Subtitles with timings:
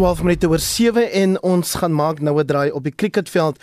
[0.00, 3.56] 12 minute oor 7 en ons gaan maak nou 'n draai op die cricketveld.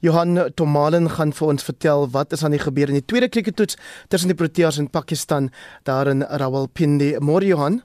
[0.00, 3.76] Johan Tomalen gaan vir ons vertel wat is aan die gebeur in die tweede crickettoets
[4.08, 5.50] tussen die Proteas en Pakistan
[5.84, 7.16] daar in Rawalpindi.
[7.20, 7.80] Môre Johan.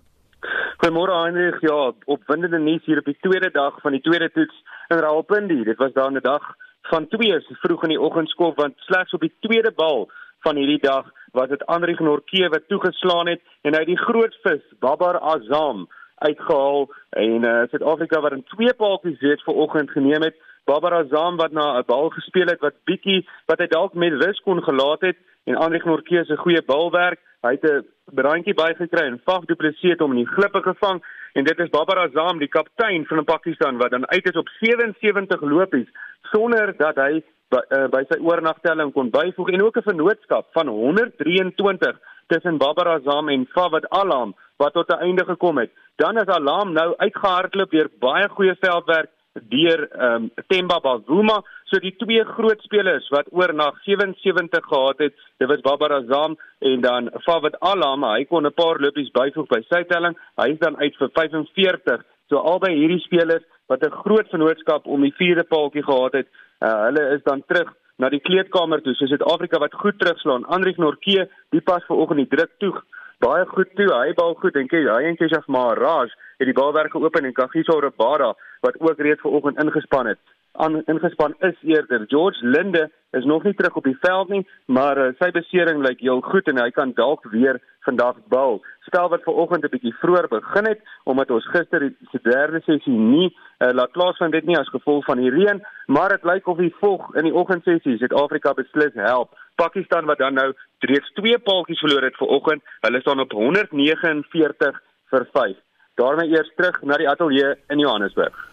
[0.80, 1.62] Goeiemôre Heinrich.
[1.62, 4.56] Ja, opwindende nuus hier op die tweede dag van die tweede toets
[4.90, 5.64] in Rawalpindi.
[5.64, 6.44] Dit was daar 'n dag
[6.92, 11.06] van 2 vroeg in die oggendskool want slegs op die tweede bal van hierdie dag
[11.32, 15.88] was dit Andri Gnorke wat toegeslaan het en hy die groot vis Babar Azam
[16.28, 20.36] uitgehaal en uh, Suid-Afrika wat in twee paaltjies reeds vanoggend geneem het.
[20.66, 24.40] Babar Azam wat na 'n bal gespeel het wat bietjie wat hy dalk met rus
[24.42, 27.20] kon gelaat het en Andre Gnorke se goeie balwerk.
[27.42, 31.04] Hy het 'n brandjie bygekry en Faf Du Plessis het hom in die glippe gevang
[31.34, 35.42] en dit is Babar Azam die kaptein van Pakistan wat dan uit is op 77
[35.42, 35.90] lopies
[36.22, 40.68] sonder dat hy by, uh, by sy oornagtelling kon byvoeg en ook 'n vennootskap van
[40.68, 45.72] 123 tussen Babar Azam en Fawad Alam wat tot 'n einde gekom het.
[45.96, 51.80] Dan is Alam nou uitgehardloop deur baie goeie veldwerk deur ehm um, Themba Bavuma, so
[51.80, 56.82] die twee groot spelers wat oor na 77 gehad het, dit was Babar Azam en
[56.82, 60.16] dan Fawad Alam, hy kon 'n paar lopies byvoeg by sy telling.
[60.38, 62.04] Hy is dan uit vir 45.
[62.30, 66.28] So albei hierdie spelers wat 'n groot vennootskap om die vierde paaltjie gehad het,
[66.62, 68.94] uh, hulle is dan terug na die kleedkamer toe.
[68.96, 70.46] So Suid-Afrika wat goed terugslaan.
[70.46, 72.74] Andriek Norke, die pas vanoggend die druk toe.
[73.20, 73.90] Baie goed toe.
[73.94, 77.80] Hy bal goed en kyk, hy en Keshaf Maharaj het die balwerke open en Kagiso
[77.80, 80.20] Rabada wat ook reeds vanoggend ingespan het
[80.54, 84.98] aan ingespan is eerder George Linde is nog nie terug op die veld nie, maar
[84.98, 88.62] uh, sy besering lyk heel goed en hy kan dalk weer vandag bal.
[88.86, 93.30] Spel wat vanoggend 'n bietjie vroeër begin het omdat ons gister die derde sessie nie
[93.30, 96.76] uh, laat plaasvind dit nie as gevolg van die reën, maar dit lyk of die
[96.80, 99.34] vog in die oggendsessie Suid-Afrika beslis help.
[99.56, 105.28] Pakistan wat dan nou reeds twee paaltjies verloor het vanoggend, hulle staan op 149 vir
[105.34, 105.58] 5.
[105.96, 108.53] daarmee eers terug na die ateljee in Johannesburg.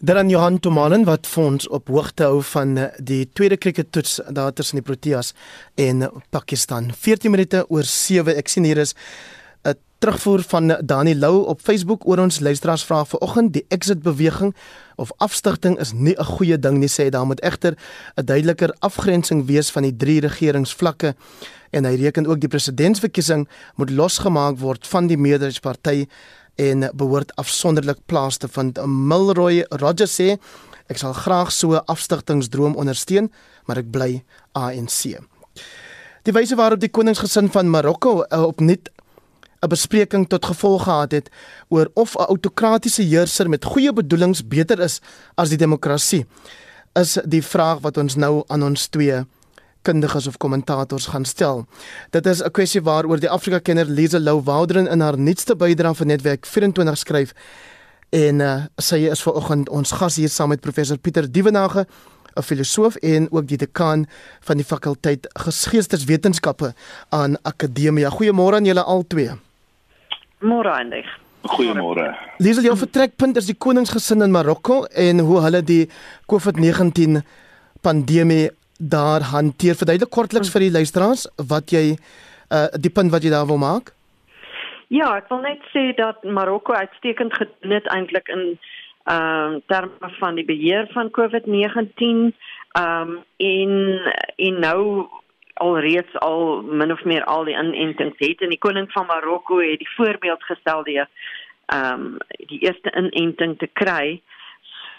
[0.00, 4.78] Dan Johan Tomanen wat fonds op hoogte hou van eh, die tweede crickettoets daar tussen
[4.78, 5.32] die Proteas
[5.74, 6.92] en Pakistan.
[6.94, 8.36] 14 minute oor 7.
[8.38, 8.94] Ek sien hier is
[9.66, 14.54] 'n terugvoer van Dani Lou op Facebook oor ons luisteraars vra vanoggend die exit beweging
[14.96, 17.74] of afstigting is nie 'n goeie ding nie sê daar moet egter
[18.14, 21.14] 'n duideliker afgrensing wees van die drie regeringsvlakke
[21.70, 26.06] en hy reken ook die presidentsverkiesing moet losgemaak word van die meerderheidsparty
[26.58, 28.78] en behoort afsonderlik plaas te vind.
[28.86, 30.36] Milroy Rogers sê
[30.88, 33.30] ek sal graag so 'n afstigtingsdroom ondersteun,
[33.66, 35.20] maar ek bly ANC.
[36.24, 38.88] Die wyse waarop die koningsgesin van Marokko uh, opnuut
[39.62, 41.30] 'n bespreking tot gevolg gehad het
[41.68, 45.00] oor of 'n autokratiese heerser met goeie bedoelings beter is
[45.34, 46.26] as die demokrasie
[46.94, 49.24] is die vraag wat ons nou aan ons twee
[49.82, 51.66] kundiges of kommentators gaan stel.
[52.10, 56.06] Dit is 'n kwessie waaroor die Afrika-kenner Lise Lou Wouderen in haar nuutste bydrae vir
[56.06, 57.32] Netwerk 24 skryf.
[58.10, 61.86] En uh, sy is vanoggend ons gas hier saam met professor Pieter Dievenage,
[62.36, 64.06] 'n filosoof en ook die dekaan
[64.40, 66.74] van die fakulteit Geesteswetenskappe
[67.08, 68.10] aan Akademia.
[68.10, 69.30] Goeiemôre aan julle albei.
[70.38, 71.06] Môre eindig.
[71.42, 72.16] Goeiemôre.
[72.38, 75.88] Lise, jou vertrekpunt is die koningsgesin in Marokko en hoe hulle die
[76.26, 77.22] COVID-19
[77.80, 79.74] pandemie daar hanteer.
[79.74, 81.98] Verduidelik kortliks vir die luisteraars wat jy
[82.48, 83.92] uh die punt wat jy daar wil maak.
[84.88, 88.58] Ja, ek wil net sê dat Marokko uitstekend gedoen het eintlik in
[89.08, 92.32] ehm uh, terme van die beheer van COVID-19
[92.72, 94.00] ehm um, in
[94.36, 95.08] in nou
[95.54, 99.78] alreeds al min of meer al die inentings het en die koning van Marokko het
[99.78, 101.08] die voorbeeld gestel deur
[101.66, 104.22] ehm um, die eerste inenting te kry.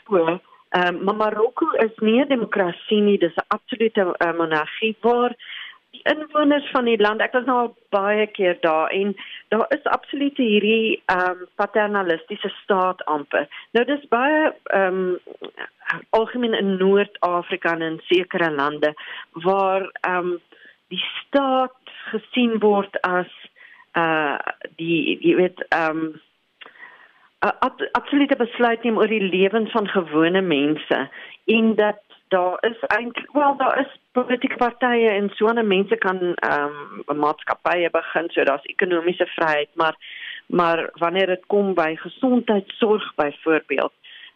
[0.06, 0.40] So
[0.70, 5.36] Ehm um, maar Marokko is nie 'n demokrasie nie, dis 'n absolute uh, monargie waar
[5.92, 9.16] die inwoners van die land, ek was nou al baie keer daar en
[9.48, 13.48] daar is absoluut hierdie ehm um, paternalistiese staat amper.
[13.72, 15.20] Nou dis baie ehm um,
[16.10, 18.94] algemeen in Noord-Afrika en in sekere lande
[19.32, 20.40] waar ehm um,
[20.88, 23.32] die staat gesien word as
[23.98, 24.38] uh
[24.78, 26.22] die jy weet ehm um,
[27.46, 31.00] 'n ab, absolute besluit neem oor die lewens van gewone mense
[31.58, 36.20] en dat daar is eintlik wel daar is politieke partye en so 'n mense kan
[36.36, 36.76] ehm
[37.08, 39.96] um, maatskappye begin so daar's ekonomiese vryheid maar
[40.48, 43.94] maar wanneer dit kom by gesondheidsorg byvoorbeeld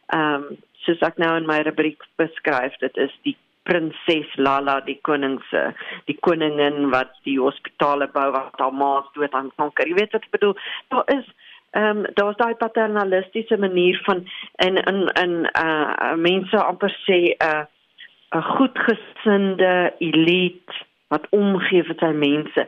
[0.08, 5.00] ehm um, soos ek nou in my rubriek beskryf dit is die prinses Lala die
[5.02, 5.64] koningse
[6.06, 9.88] die koningin wat die hospitale bou wat haar ma dood aan kanker.
[9.88, 10.56] Jy weet wat ek bedoel?
[10.94, 11.26] Daar is
[11.74, 14.26] ehm um, daar's daai paternalistiese manier van
[14.66, 15.34] in in in
[15.66, 17.66] uh mense amper sê 'n uh,
[18.34, 20.74] 'n goedgesinde elite
[21.14, 22.68] wat omgee vir sy mense.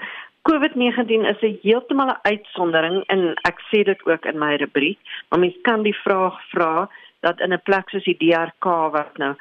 [0.50, 3.22] COVID-19 is 'n heeltemal 'n uitsondering en
[3.52, 5.00] ek sê dit ook in my rubriek,
[5.30, 8.66] maar mens kan die vraag vra dat in 'n plek soos die DRK
[8.98, 9.34] wat nou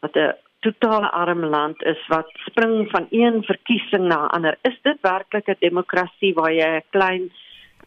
[0.00, 4.98] wat 'n totale arm land is wat spring van een verkiesing na ander, is dit
[5.00, 7.32] werklik 'n demokrasie waar jy 'n klein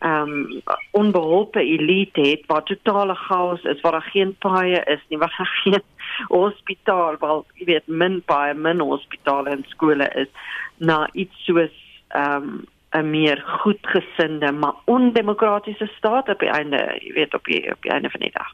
[0.04, 0.62] ehm um,
[0.92, 5.54] onbeholpe elite het waar totale chaos is, waar daar geen paaie is nie, waar daar
[5.64, 5.84] geen
[6.28, 10.28] hospitaal, waar jy weet min paaie, min hospitale en skole is
[10.78, 11.76] na iets soos
[12.08, 12.62] ehm um,
[12.94, 17.92] 'n meer goedgesinde maar ondemokratiese staat op die einde, jy weet op die op die
[17.92, 18.52] einde van die dag.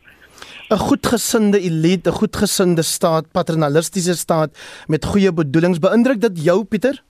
[0.69, 4.51] 'n Goedgesinde elite, 'n goedgesinde staat, paternalistiese staat
[4.88, 5.80] met goeie bedoelings.
[5.80, 7.04] Beïndruk dit jou, Pieter?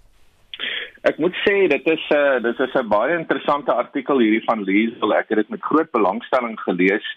[1.07, 4.63] Ek moet sê dit is 'n uh, dit is 'n baie interessante artikel hierdie van
[4.63, 5.13] Liesel.
[5.16, 7.07] Ek het dit met groot belangstelling gelees.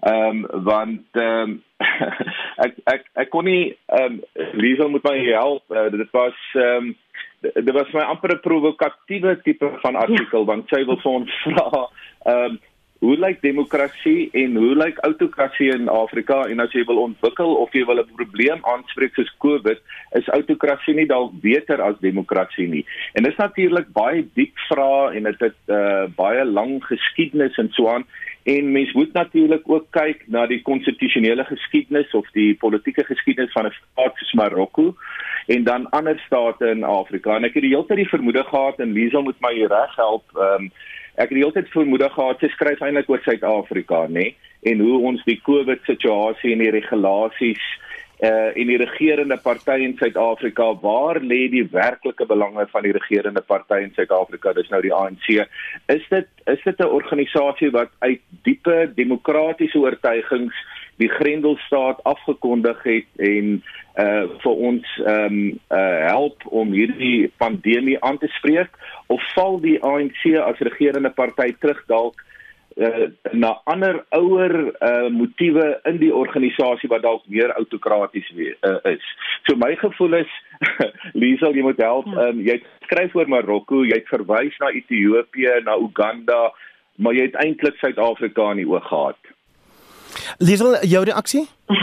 [0.00, 1.62] Ehm um, want ehm um,
[2.66, 4.20] ek ek ek kon nie ehm um,
[4.52, 5.62] Liesel moet my help.
[5.70, 6.96] Uh, dit was ehm um,
[7.40, 10.46] dit was my amper 'n provokatiewe tipe van artikel ja.
[10.46, 11.88] want sy wil vir ons vra
[12.24, 12.60] ehm um,
[13.02, 17.74] hoe lyk demokrasie en hoe lyk autokrasie in Afrika en as jy wil ontwikkel of
[17.74, 19.78] jy wil 'n probleem aanspreek soos Covid
[20.18, 22.84] is autokrasie nie dalk beter as demokrasie nie
[23.14, 27.58] en dit is natuurlik baie diep vrae en dit het 'n uh, baie lang geskiedenis
[27.58, 28.06] en so aan
[28.42, 33.66] En mens moet natuurlik ook kyk na die konstitusionele geskiedenis of die politieke geskiedenis van
[33.66, 34.94] 'n staat soos Marokko
[35.46, 37.36] en dan ander state in Afrika.
[37.36, 40.24] En ek het die hele tyd die vermoede gehad en Liesel moet my reg help.
[40.34, 40.72] Ehm um,
[41.14, 44.34] ek het die hele tyd vermoede gehad sy skryf eintlik oor Suid-Afrika, nê?
[44.62, 47.64] En hoe ons die COVID situasie en die regulasies
[48.22, 53.42] uh in die regerende party in Suid-Afrika waar lê die werklike belange van die regerende
[53.42, 55.26] party in Suid-Afrika dis nou die ANC
[55.90, 60.54] is dit is dit 'n organisasie wat uit diepe demokratiese oortuigings
[61.02, 63.54] die Grendelstaat afgekondig het en
[64.00, 65.38] uh vir ons ehm um,
[65.76, 68.78] uh help om hierdie pandemie aan te spreek
[69.12, 72.22] of val die ANC as regerende party terug dalk
[72.76, 79.04] uh, na ander ouer uh, motiewe in die organisasie wat dalk meer autokraties uh, is.
[79.48, 80.38] So my gevoel is
[81.20, 82.06] Liesel jy moet help.
[82.06, 86.52] Um, jy skryf oor Marokko, jy het verwys na Ethiopië, na Uganda,
[87.02, 89.32] maar jy het eintlik Suid-Afrika in die oog gehad.
[90.38, 91.48] Liesel, jou reaksie?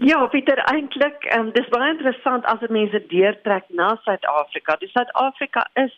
[0.00, 4.78] Ja, Pieter, eintlik, um, dis baie interessant as dit mense deurtrek na Suid-Afrika.
[4.80, 5.92] Die Suid-Afrika is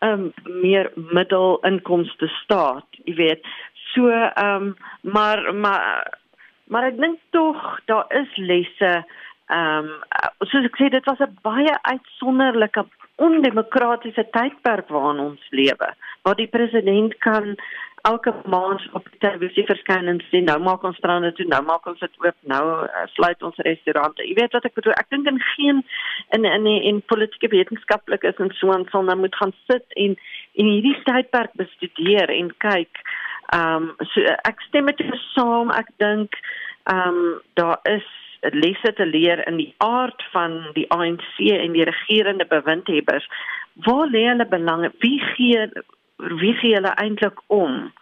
[0.00, 0.32] 'n um,
[0.62, 3.42] meer middelinkomste staat, jy weet.
[3.94, 6.06] So ehm um, maar maar
[6.70, 8.92] maar ek dink tog daar is lesse
[9.48, 9.90] ehm um,
[10.38, 12.84] soos ek sê dit was 'n baie uitsonderlike
[13.16, 15.88] ondemokratiese tydperk waarin ons lewe
[16.22, 17.56] waar die president kan
[18.10, 21.86] elke maand op die televisie verskyn en sê nou maak ons strande toe nou maak
[21.90, 25.30] ons dit oop nou uh, sluit ons restaurante jy weet wat ek bedoel ek dink
[25.32, 25.84] in geen
[26.36, 29.98] in in in, in politieke wetenskaplik is en so aan sal nou moet gaan sit
[30.04, 30.18] en
[30.58, 33.02] en hierdie tydperk bestudeer en kyk
[33.48, 35.70] Ehm um, so ek stem met jou saam.
[35.72, 36.36] Ek dink
[36.92, 38.08] ehm um, daar is
[38.54, 43.24] lesse te leer in die aard van die ANC en die regerende bewindhebbers.
[43.86, 44.92] Waar lê hulle belange?
[45.00, 45.64] Wie gee
[46.18, 47.92] wie gee hulle eintlik om?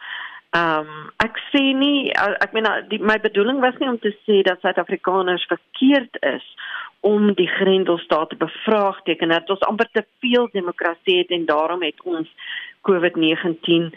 [0.56, 2.68] Ehm um, ek sê nie ek meen
[3.04, 6.44] my bedoeling was nie om te sê dat Suid-Afrikaners verkeerd is
[7.00, 12.00] om die Grendelstaat te bevraagteken dat ons amper te veel demokrasie het en daarom het
[12.04, 12.30] ons
[12.88, 13.90] COVID-19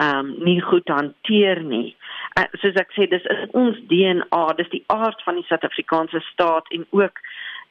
[0.00, 1.96] ehm um, nie goed hanteer nie.
[2.38, 6.70] Uh, soos ek sê, dis is ons DNA, dis die aard van die Suid-Afrikaanse staat
[6.76, 7.20] en ook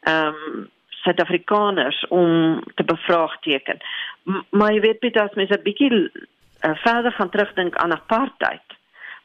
[0.07, 0.67] ehm um,
[1.03, 3.77] Suid-Afrikaners om te bevraagteken.
[4.23, 8.67] M maar jy weet Piet as mens 'n bietjie uh, verder gaan terugdink aan apartheid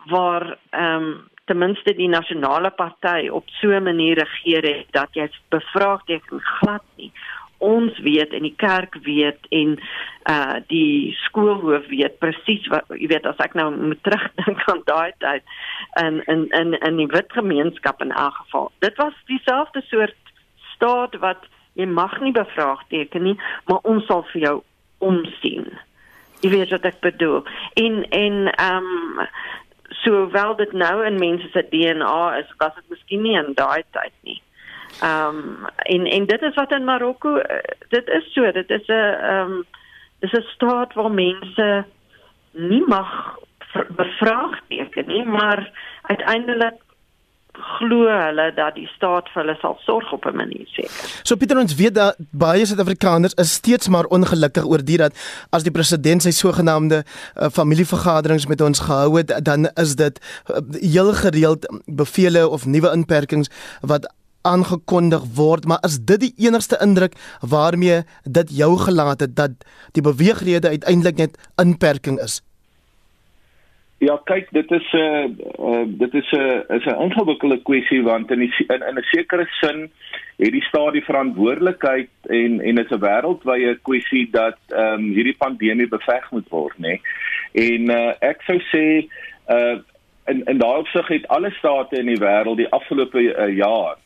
[0.07, 5.09] waar ehm um, ten minste die nasionale party op so 'n manier regeer het dat
[5.13, 7.13] jy bevraagteken glad nie
[7.59, 9.79] ons weet en die kerk weet en
[10.31, 15.13] uh die skoolhoof weet presies wat jy weet as ek nou moet terugdink aan daai
[15.25, 15.43] tyd
[16.05, 20.33] in in in in die wit gemeenskap in elk geval dit was dieselfde soort
[20.75, 23.37] staat wat jy mag nie bevraagteken nie
[23.71, 24.57] maar ons sal vir jou
[24.99, 25.67] omsien.
[26.41, 27.43] Jy weet wat ek bedoel.
[27.81, 29.29] En en um
[30.05, 33.83] so wel dit nou in mense se DNA is was dit miskien nie in daai
[33.97, 34.41] tyd nie.
[35.03, 38.87] Ehm um, en en dit is wat in Marokko uh, dit is so, dit is
[38.87, 39.65] 'n ehm um,
[40.21, 41.85] dis 'n staat waar mense
[42.53, 43.39] nie mag
[43.97, 45.71] bevraagteken nie, maar
[46.03, 46.75] uiteindelik
[47.59, 51.21] glo hulle dat die staat vir hulle sal sorg op 'n manier seker.
[51.23, 55.15] So Pieter ons weet dat baie Suid-Afrikaners is steeds maar ongelukkig oor dit dat
[55.51, 60.21] as die president sy sogenaamde uh, familievergaderings met ons gehou het, dan is dit
[60.51, 64.13] uh, heel gereeld bevele of nuwe inperkings wat
[64.45, 69.51] aangekondig word, maar is dit die enigste indruk waarmee dit jou gelaat het dat
[69.93, 72.43] die beweegrede uiteindelik net inperking is?
[73.99, 75.25] Ja, kyk, dit is 'n uh,
[75.59, 79.03] uh, dit is 'n uh, is 'n ingewikkelde kwessie want in die, in in 'n
[79.03, 79.91] sekere sin
[80.37, 85.05] het die staat die verantwoordelikheid en en dit is 'n wêreldwye kwessie dat ehm um,
[85.15, 86.89] hierdie pandemie beveg moet word, nê.
[86.89, 87.01] Nee.
[87.55, 89.07] En uh, ek sou sê
[89.49, 89.79] uh
[90.27, 93.97] in in daai opsig het alle state in die wêreld die afgelope uh, jaar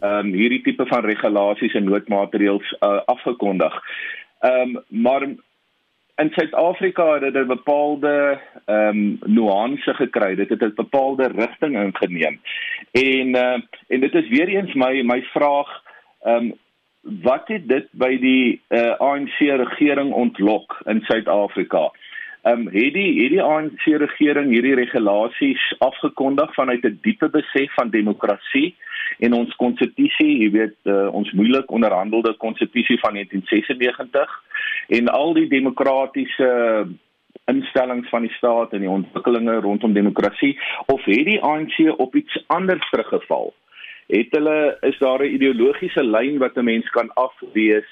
[0.00, 3.82] ehm um, hierdie tipe van regulasies en noodmaatreëls uh, afgekondig.
[4.40, 5.26] Ehm um, maar
[6.16, 10.34] in Suid-Afrika het dit 'n bepaalde ehm um, nuance gekry.
[10.34, 12.40] Dit het 'n bepaalde rigting ingeneem.
[12.90, 15.82] En uh, en dit is weer eens my my vraag
[16.22, 16.58] ehm um,
[17.02, 21.90] wat het dit by die uh, ANC regering ontlok in Suid-Afrika?
[22.42, 27.74] Ehm um, het die het die ANC regering hierdie regulasies afgekondig vanuit 'n diepe besef
[27.74, 28.74] van demokrasie
[29.18, 34.42] en ons konstitusie, jy weet, uh, ons moeilik onderhandelde konstitusie van 1996
[34.88, 36.86] en al die demokratiese
[37.44, 42.44] instellings van die staat en die ontwikkelinge rondom demokrasie of het die ANC op iets
[42.46, 43.54] anders teruggeval?
[44.06, 47.90] Het hulle is daar 'n ideologiese lyn wat 'n mens kan afwees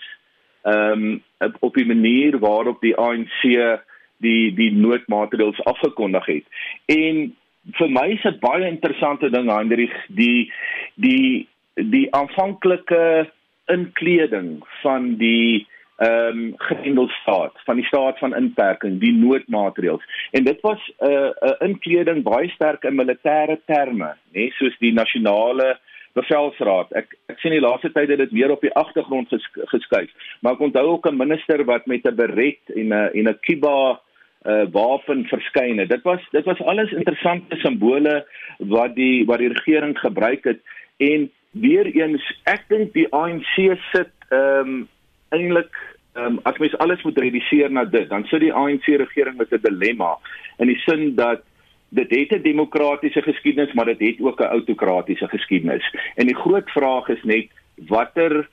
[0.63, 3.79] ehm um, op die manier waarop die ANC
[4.25, 6.47] die die noodmaatreëls afgekondig het.
[6.87, 7.35] En
[7.79, 10.51] vir my is dit baie interessante ding Hendrik die
[10.95, 13.29] die die aanvanklike
[13.71, 15.67] inkleding van die
[16.01, 20.05] ehm um, grendelstaat van die staat van inperking die noodmaatreëls.
[20.33, 24.93] En dit was 'n uh, 'n inkleding baie sterk in militêre terme nê soos die
[24.93, 25.79] nasionale
[26.13, 26.93] bevelsraad.
[26.93, 30.11] Ek ek sien die laaste tyd het dit meer op die agtergrond ges, geskuif.
[30.41, 34.01] Maar ek onthou ook 'n minister wat met 'n beret en 'n en 'n kiba
[34.49, 35.87] uh wapen verskyne.
[35.87, 38.27] Dit was dit was alles interessante simbole
[38.59, 40.61] wat die wat die regering gebruik het
[40.97, 43.55] en weer eens ek dink die ANC
[43.93, 44.89] sit ehm um,
[45.31, 45.75] eintlik
[46.15, 49.53] ehm um, as mens alles moet reduseer na dit, dan sit die ANC regering met
[49.53, 50.17] 'n dilemma
[50.59, 51.43] in die sin dat
[51.91, 55.95] dit het 'n demokratiese geskiedenis, maar dit het ook 'n autokratiese geskiedenis.
[56.15, 57.49] En die groot vraag is net
[57.89, 58.49] watter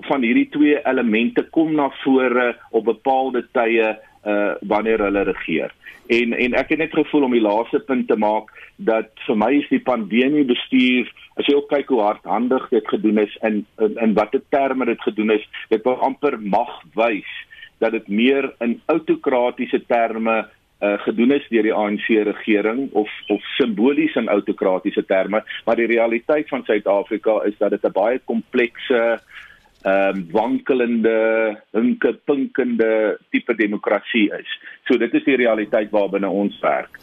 [0.00, 5.72] van hierdie twee elemente kom na vore op bepaalde tye uh wanneer hulle regeer.
[6.06, 9.50] En en ek het net gevoel om die laaste punt te maak dat vir my
[9.58, 11.08] is die pandemie bestuur
[11.40, 15.00] as jy ook kyk hoe hardhandig dit gedoen is en in, in watter terme dit
[15.02, 17.30] gedoen is, dit wil amper mag wys
[17.82, 20.44] dat dit meer in autokratiese terme
[20.84, 25.88] uh gedoen is deur die ANC regering of of simbolies in autokratiese terme, maar die
[25.88, 29.42] realiteit van Suid-Afrika is dat dit 'n baie komplekse uh
[29.84, 31.16] ehm um, wankelende,
[31.76, 34.48] hinke pinkende tipe demokrasie is.
[34.88, 36.96] So dit is die realiteit waarbinne ons werk.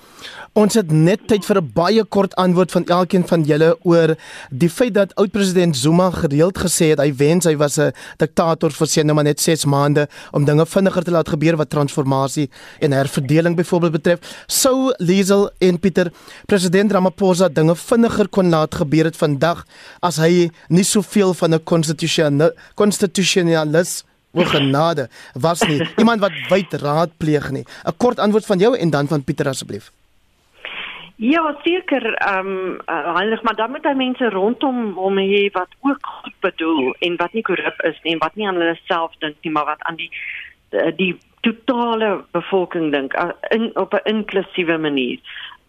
[0.57, 4.15] Ons het net tyd vir 'n baie kort antwoord van elkeen van julle oor
[4.49, 8.87] die feit dat oud-president Zuma gereeld gesê het hy wens hy was 'n diktator vir
[8.87, 12.91] sien nou maar net 6 maande om dinge vinniger te laat gebeur wat transformasie en
[12.91, 14.19] herverdeling byvoorbeeld betref.
[14.47, 16.11] Sou Liesel en Pieter
[16.47, 19.65] president Ramaphosa dinge vinniger kon laat gebeur het vandag
[20.01, 26.73] as hy nie soveel van 'n konstitusionele konstitusionalis Wel genade was nie iemand wat wyd
[26.73, 27.65] raadpleeg nie.
[27.83, 29.91] 'n Kort antwoord van jou en dan van Pieter asseblief.
[31.15, 35.69] Ja, seker, ehm um, uh, Heinrich, maar dan moet hy mense rondom hom hê wat
[35.79, 39.11] ook goed bedoel en wat nie korrup is nie en wat nie aan hulle self
[39.19, 40.09] dink nie, maar wat aan die
[40.71, 45.19] die, die totale bevolking dink uh, in op 'n inklusiewe manier.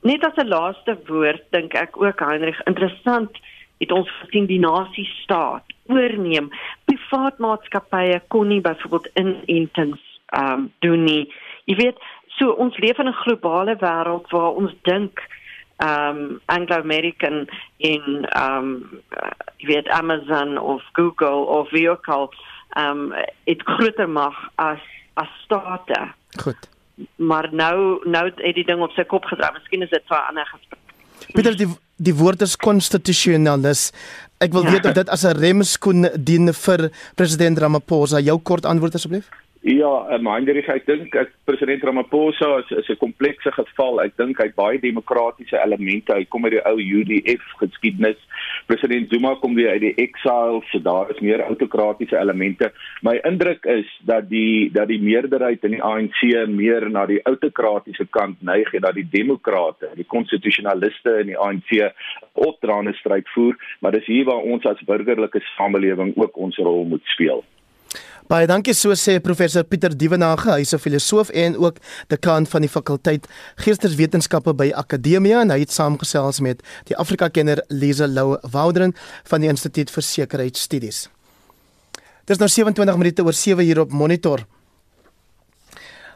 [0.03, 3.37] Net as 'n laaste woord dink ek ook Heinrich, interessant
[3.83, 6.51] het ons gesien die nasie staat oorneem.
[6.87, 11.25] Privaat maatskappye kon nie byvoorbeeld inentings ehm um, doen nie.
[11.69, 11.99] Jy weet,
[12.39, 15.21] so ons leef in 'n globale wêreld waar ons dink
[15.83, 22.31] um Anglo-American in um uh, jy weet Amazon of Google of Vehicle
[22.79, 24.81] um dit groter mag as
[25.15, 26.13] as state.
[26.43, 26.69] Goed.
[27.17, 29.53] Maar nou nou het die ding op sy kop gedraai.
[29.53, 30.81] Miskien is dit vir 'n ander gesprek.
[31.33, 33.91] Pieter die die woord is konstitusionalis.
[34.43, 34.71] Ek wil ja.
[34.71, 38.21] weet of dit as 'n remskoen dien vir president Ramaphosa.
[38.21, 39.29] Jou kort antwoord asseblief.
[39.65, 44.01] Ja, maar Hendrik, ek dink ek president Ramaphosa is is 'n komplekse geval.
[44.03, 46.13] Ek dink hy baie demokratiese elemente.
[46.13, 48.19] Hy kom uit die ou UDF geskiedenis.
[48.67, 52.73] President Zuma kom weer uit die exile, so daar is meer autokratiese elemente.
[53.03, 58.07] My indruk is dat die dat die meerderheid in die ANC meer na die autokratiese
[58.11, 61.95] kant neig en dat die demokrate, die konstitusionaliste in die ANC
[62.33, 67.05] opdraande stryd voer, maar dis hier waar ons as burgerlike samelewing ook ons rol moet
[67.05, 67.45] speel.
[68.31, 71.77] Baie dankie so sê professor Pieter Dievenage, hy's 'n filosoof en ook
[72.09, 73.27] dekaan van die fakulteit
[73.57, 79.49] Geesteswetenskappe by Akademia en hy het saamgesels met die Afrika-kenner Lisa Lou Wouderen van die
[79.49, 81.09] Instituut vir Sekuriteitsstudies.
[82.25, 84.47] Dis nou 27 minute oor 7 hier op Monitor.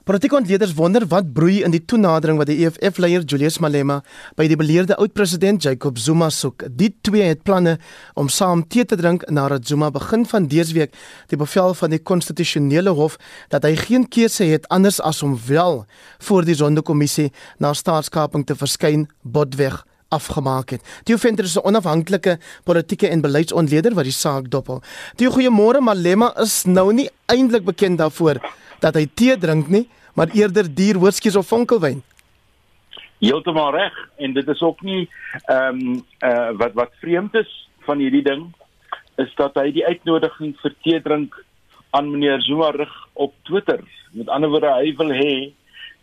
[0.07, 3.97] Politieke ontleeders wonder wat broei in die toenadering wat die EFF-leier Julius Malema
[4.39, 6.63] by die beleerde oud-president Jacob Zuma soek.
[6.79, 7.73] Die twee het planne
[8.15, 10.93] om saam tee te drink nadat Zuma begin van dese week
[11.27, 13.17] die bevel van die konstitusionele hof
[13.51, 15.83] dat hy geen keuse het anders as om wel
[16.29, 19.81] voor die sondekommissie na staatskaping te verskyn botweg
[20.15, 20.85] afgemaak het.
[21.11, 24.79] Die Venter is 'n onafhanklike politieke en beleidsontleder wat die saak dophou.
[25.17, 28.39] Die goeiemôre Malema is nou nie eintlik bekend daarvoor
[28.81, 32.03] dat hy tee drink nie, maar eerder duur whisky of vonkelwyn.
[33.21, 35.09] Heeltemal reg en dit is ook nie
[35.49, 37.51] ehm um, uh wat wat vreemd is
[37.89, 38.49] van hierdie ding
[39.17, 41.37] is dat hy die uitnodiging vir tee drink
[41.97, 43.81] aan meneer Zuma rig op Twitter.
[44.13, 45.53] Met ander woorde hy wil hê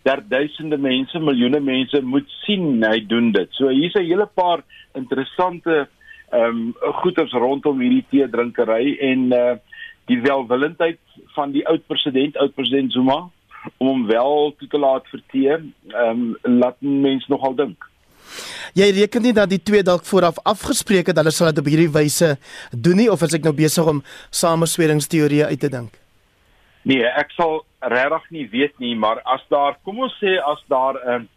[0.04, 3.50] dat duisende mense, miljoene mense moet sien hy doen dit.
[3.56, 4.64] So hier's 'n hele paar
[4.96, 5.88] interessante
[6.32, 9.56] ehm um, goeters rondom hierdie tee drinkery en uh
[10.12, 11.00] die welwillendheid
[11.36, 13.30] van die oud president, oud president Zuma
[13.78, 17.90] om hom wel toe te laat verteer, ehm um, laat mense nogal dink.
[18.74, 21.92] Jy reken nie dat die twee dalk vooraf afgespreek het hulle sal dit op hierdie
[21.94, 22.34] wyse
[22.72, 26.00] doen nie of as ek nou besig om samesweringsteorieë uit te dink?
[26.84, 27.62] Nee, ek sal
[27.94, 31.30] regtig nie weet nie, maar as daar, kom ons sê as daar 'n um,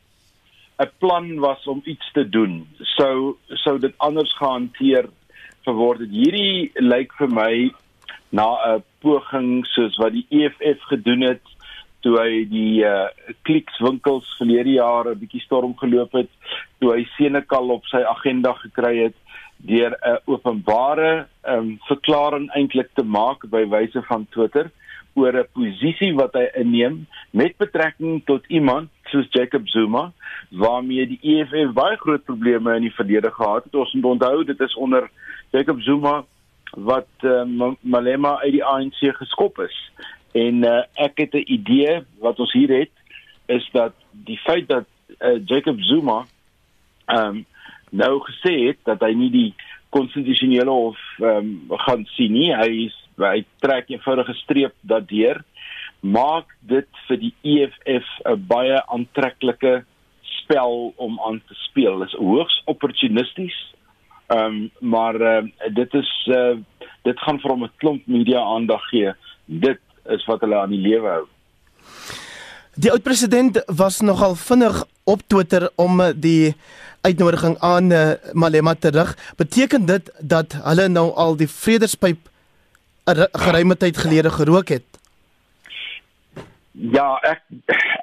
[0.83, 5.09] 'n plan was om iets te doen, sou sou dit anders gehanteer
[5.65, 6.11] geword het.
[6.11, 7.53] Hierdie lyk vir my
[8.39, 11.45] na 'n poging soos wat die EFF gedoen het
[12.05, 13.09] toe hy die uh,
[13.49, 16.31] klikswinkels verlede jaar 'n bietjie storm geloop het,
[16.79, 19.17] toe hy Senekal op sy agenda gekry het
[19.57, 24.71] deur 'n openbare um, verklaring eintlik te maak by wyse van Twitter
[25.15, 30.13] oor 'n posisie wat hy inneem met betrekking tot iemand soos Jacob Zuma
[30.51, 33.75] waarmee die EFF baie groot probleme in die verlede gehad het.
[33.75, 35.11] Ons moet onthou dit is onder
[35.51, 36.25] Jacob Zuma
[36.71, 37.45] wat uh,
[37.81, 39.77] Malema uit die ANC geskop is.
[40.33, 42.93] En uh, ek het 'n idee wat ons hier het
[43.47, 44.85] is dat die feit dat
[45.19, 46.27] uh, Jacob Zuma
[47.07, 47.47] ehm um,
[47.91, 49.55] nou gesê het dat hy nie die
[49.89, 51.37] konstitusionele hof ehm
[51.71, 52.55] um, gaan sien nie.
[52.55, 55.45] Hy is hy trek eenvoudige streep daardeur
[56.01, 59.85] maak dit vir die EFF 'n baie aantreklike
[60.23, 61.99] spel om aan te speel.
[61.99, 63.75] Dit is hoogs opportunisties.
[64.27, 66.57] Ehm um, maar uh, dit is uh,
[67.03, 69.13] dit gaan vir hom 'n klomp media aandag gee.
[69.45, 71.27] Dit is wat hulle aan die lewe hou.
[72.75, 76.55] Die oud-president was nogal vinnig op Twitter om eh, die
[77.01, 79.17] uitnodiging aan uh, Malema te rig.
[79.37, 82.19] Beteken dit dat hulle nou al die vredespyp
[83.07, 84.96] 'n geruime tyd gelede gerook het?
[86.77, 87.41] Ja, ek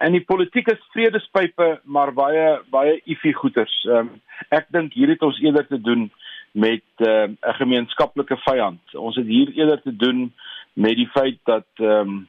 [0.02, 3.74] en die politiek is vredespype maar baie baie iffie goeters.
[3.86, 4.10] Um,
[4.50, 6.08] ek dink hier het ons eerder te doen
[6.58, 8.82] met eh, 'n uh, gemeenskaplike vyand.
[8.98, 10.34] Ons het hier eerder te doen
[10.74, 12.28] met die feit dat ehm um,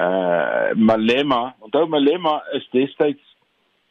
[0.00, 3.24] uh Malema, onthou Malema is destyds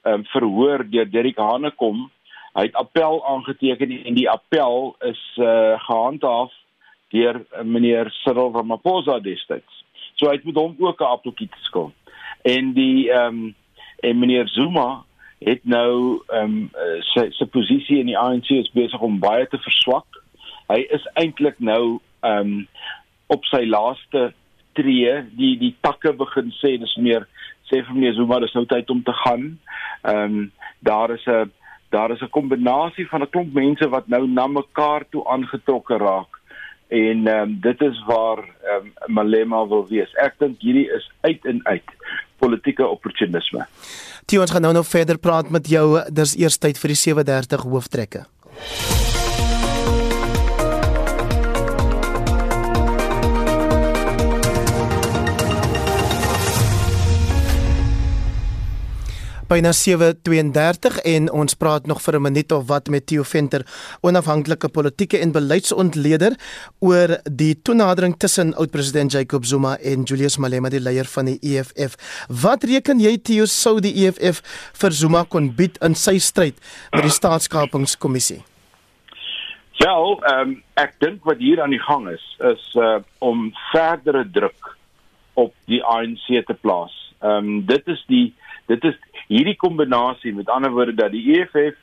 [0.03, 2.11] ehm um, verhoor deur Derek Hanekom.
[2.53, 6.53] Hy het appel aangeteken en die appel is uh gehandhaaf
[7.09, 9.82] deur meneer Cyril Ramaphosa destyds.
[10.15, 11.91] So hy het met hom ook 'n appeltjie te skil.
[12.41, 13.55] En die ehm um,
[13.99, 15.03] en meneer Zuma
[15.39, 19.57] het nou ehm um, sy sy posisie in die ANC is besig om baie te
[19.57, 20.21] verswak.
[20.67, 22.67] Hy is eintlik nou ehm um,
[23.27, 24.33] op sy laaste
[24.73, 27.27] tree die die takke begin sê dis meer
[27.71, 29.59] sê vir my Zuma dis nou tyd om te gaan.
[30.03, 31.51] Ehm um, daar is 'n
[31.89, 36.32] daar is 'n kombinasie van 'n klomp mense wat nou na mekaar toe aangetrokke raak
[36.93, 40.13] en ehm um, dit is waar ehm um, Malema wil wees.
[40.21, 41.95] Ek dink hierdie is uit en uit
[42.37, 43.65] politieke opportunisme.
[44.25, 45.87] Tie ons gaan nou nog verder praat met jou.
[46.11, 48.27] Dis eers tyd vir die 37 hooftrekke.
[59.47, 63.65] Byna 7:32 en ons praat nog vir 'n minuut of wat met Theo Venter,
[64.01, 66.35] onafhanklike politieke en beleidsontleder
[66.79, 71.95] oor die toenadering tussen oud-president Jacob Zuma en Julius Malema, die leier van die EFF.
[72.27, 74.41] Wat reken jy Theo sou die EFF
[74.73, 76.55] vir Zuma kon bied in sy stryd
[76.91, 78.43] met die staatskapingskommissie?
[79.77, 84.23] Wel, ehm um, ek dink wat hier aan die gang is is uh om verdere
[84.31, 84.77] druk
[85.33, 86.93] op die ANC te plaas.
[87.21, 88.33] Ehm um, dit is die
[88.67, 88.95] dit is
[89.27, 91.77] hierdie kombinasie met ander woorde dat die EFF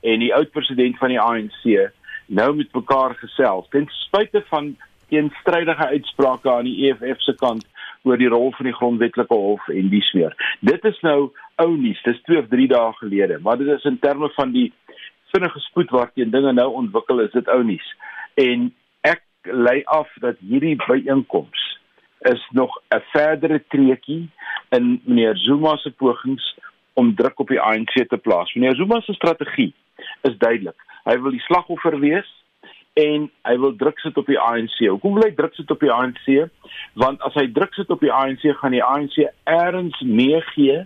[0.00, 1.92] en die oud president van die ANC
[2.26, 4.76] nou met mekaar gesels ten spyte van
[5.08, 7.66] teenstrydige uitsprake aan die EFF se kant
[8.04, 10.34] oor die rol van die grondwetlike hof en die smeer.
[10.60, 12.00] Dit is nou ou nuus.
[12.04, 14.70] Dis 2 of 3 dae gelede, maar dit is in terme van die
[15.32, 17.86] vinnige spoed waarteen dinge nou ontwikkel is dit ou nuus.
[18.40, 18.68] En
[19.08, 21.62] ek lei af dat hierdie byeenkoms
[22.30, 24.28] is nog 'n verdere treetjie
[24.70, 26.54] in meneer Zuma se pogings
[26.94, 28.54] om druk op die ANC te plaas.
[28.54, 29.72] Meneer Zuma se strategie
[30.22, 30.78] is duidelik.
[31.04, 32.28] Hy wil die slagoffer wees
[32.94, 34.76] en hy wil druk sit op die ANC.
[34.86, 36.28] Hoekom wil hy druk sit op die ANC?
[37.00, 40.84] Want as hy druk sit op die ANC, gaan die ANC erns meegee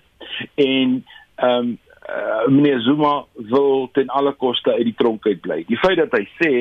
[0.56, 1.02] en
[1.38, 1.76] ehm um,
[2.08, 5.62] uh, meneer Zuma wil ten alle koste uit die tronk uit bly.
[5.68, 6.52] Die feit dat hy sê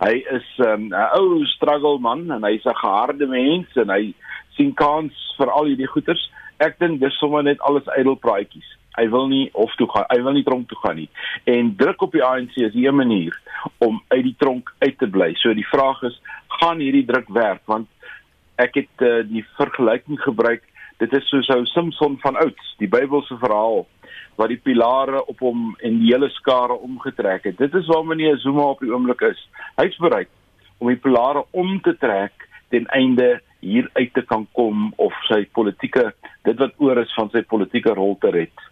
[0.00, 4.14] hy is ehm, 'n um, ou struggle man en hy's 'n geharde mens en hy
[4.56, 6.30] sien kans vir al hierdie goeters.
[6.60, 8.66] Ek dink dis sommer net alles ydel praatjies.
[8.98, 10.08] Hy wil nie hof toe gaan.
[10.10, 11.08] Hy wil nie tronk toe gaan nie.
[11.48, 13.36] En druk op die ANC is 'n manier
[13.78, 15.34] om uit die tronk uit te bly.
[15.34, 16.20] So die vraag is,
[16.60, 17.62] gaan hierdie druk werk?
[17.64, 17.88] Want
[18.56, 20.62] ek het uh, die vergelyking gebruik.
[20.98, 23.86] Dit is soos ou Samson van ouds, die Bybelse verhaal
[24.36, 27.58] waar die pilare op hom en die hele skare omgetrek het.
[27.58, 29.40] Dit is waar meneer Zuma op die oomblik is.
[29.76, 30.30] Hy's bereid
[30.78, 35.44] om die pilare om te trek ten einde hier uit te kan kom of sy
[35.56, 36.10] politieke
[36.48, 38.66] dit wat oor is van sy politieke rol te red.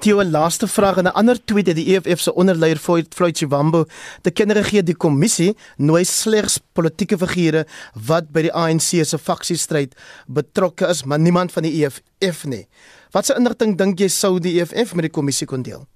[0.00, 3.36] Theo, 'n laaste vraag en 'n ander tweet het die EFF se onderleier Floyd Floyd
[3.38, 3.84] Chiwambo
[4.22, 7.64] te kenne gegee die kommissie nooi slegs politieke figure
[8.08, 9.94] wat by die ANC se faksiestryd
[10.26, 12.66] betrokke is, maar niemand van die EFF nie.
[13.12, 15.86] Watse inligting dink jy sou die EFF met die kommissie kon deel?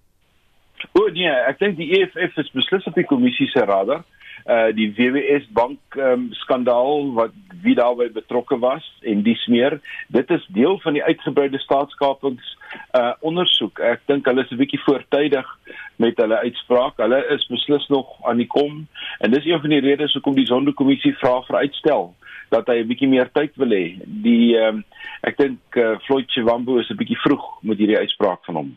[0.93, 4.05] O nee, ek dink die EFF is beslis op die kommissie se radar
[4.45, 7.33] uh die WWS bank um, skandaal wat
[7.65, 12.53] wie daarbey betrokke was en dis meer dit is deel van die uitgebreide staatskapings
[12.99, 15.49] uh ondersoek ek dink hulle is 'n bietjie voortydig
[15.97, 16.97] met hulle uitspraak.
[16.97, 18.87] Hulle is beslis nog aan die kom.
[19.19, 22.15] En dis een van die redes hoekom die sondekommissie vra vir uitstel
[22.51, 23.99] dat hy 'n bietjie meer tyd wil hê.
[24.07, 24.85] Die um,
[25.23, 28.77] ek dink uh, Floyd Chivambo is 'n bietjie vroeg met hierdie uitspraak van hom.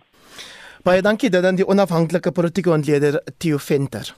[0.84, 4.16] Baie dankie dat dan die onafhanklike politieke ontleder Theo Venter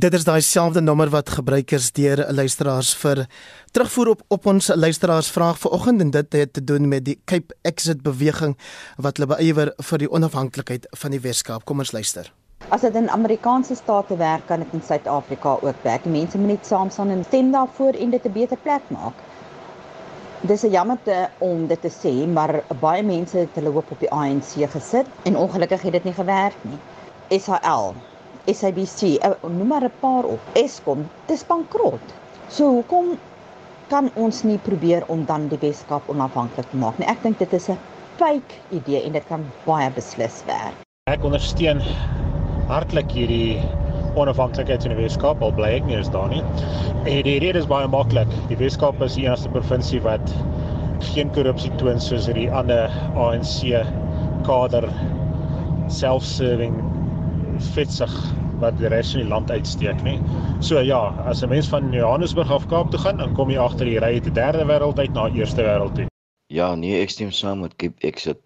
[0.00, 3.18] Dit is daai selfde nommer wat gebruikers deur luisteraars vir
[3.74, 7.56] terugvoer op op ons luisteraars vraag vanoggend en dit het te doen met die Cape
[7.68, 8.54] Exit beweging
[8.96, 11.66] wat hulle beywer vir die onafhanklikheid van die Weskaap.
[11.68, 12.30] Kom ons luister.
[12.70, 16.06] As dit in Amerikaanse state werk, kan dit in Suid-Afrika ook werk.
[16.06, 19.16] Mense moet net saam staan en stem daarvoor en dit 'n beter plek maak.
[20.40, 24.00] Dis 'n jammer te, om dit te sê, maar baie mense het hulle hoop op
[24.00, 26.78] die ANC gesit en ongelukkig het dit nie gewerk nie.
[27.40, 27.94] SAL
[28.52, 30.40] SABC, eh, noem maar 'n paar op.
[30.52, 32.14] Eskom, dis bankrot.
[32.48, 33.18] So hoekom
[33.88, 37.06] kan ons nie probeer om dan die Weskaap onafhanklik te maak nie?
[37.06, 37.78] Ek dink dit is 'n
[38.18, 40.74] fake idee en dit kan baie beslis werk.
[41.06, 41.80] Ek ondersteun
[42.68, 43.62] hartlik hierdie
[44.14, 46.42] onafhanklikheid in die Weskaap, al bly ek nie eens daar nie.
[47.04, 48.28] En die rede is baie maklik.
[48.48, 50.34] Die Weskaap is die enigste provinsie wat
[51.14, 53.86] geen korrupsie toon soos hierdie ander ANC
[54.46, 54.88] kader
[55.88, 56.76] self-serving
[57.74, 58.12] vetsig
[58.60, 60.18] wat die res van die land uitsteek nie.
[60.60, 63.86] So ja, as 'n mens van Johannesburg af Kaap toe gaan, dan kom jy agter
[63.86, 66.06] die ry te derde wêreld uit na eerste wêreld toe.
[66.46, 68.38] Ja, nee, ek stem saam met Cape Exit.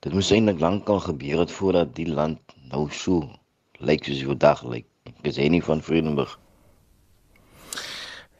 [0.00, 2.38] Dit moes eintlik lankal gebeur het voordat die land
[2.70, 3.30] nou so
[3.78, 4.86] lyk soos hy vandag lyk.
[5.04, 6.38] Ek is nie van Vredenburg.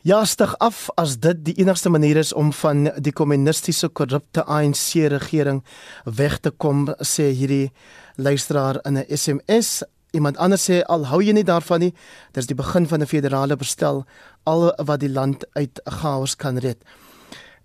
[0.06, 4.92] Ja, stig af as dit die enigste manier is om van die kommunistiese korrupte ANC
[5.10, 5.64] regering
[6.04, 7.72] weg te kom, sê hierdie
[8.16, 9.82] luisteraar in 'n SMS.
[10.10, 11.94] Iemand anders sê al hou jy nie daarvan nie,
[12.32, 14.04] dis die begin van 'n federale bestel
[14.44, 16.78] al wat die land uit chaos kan red.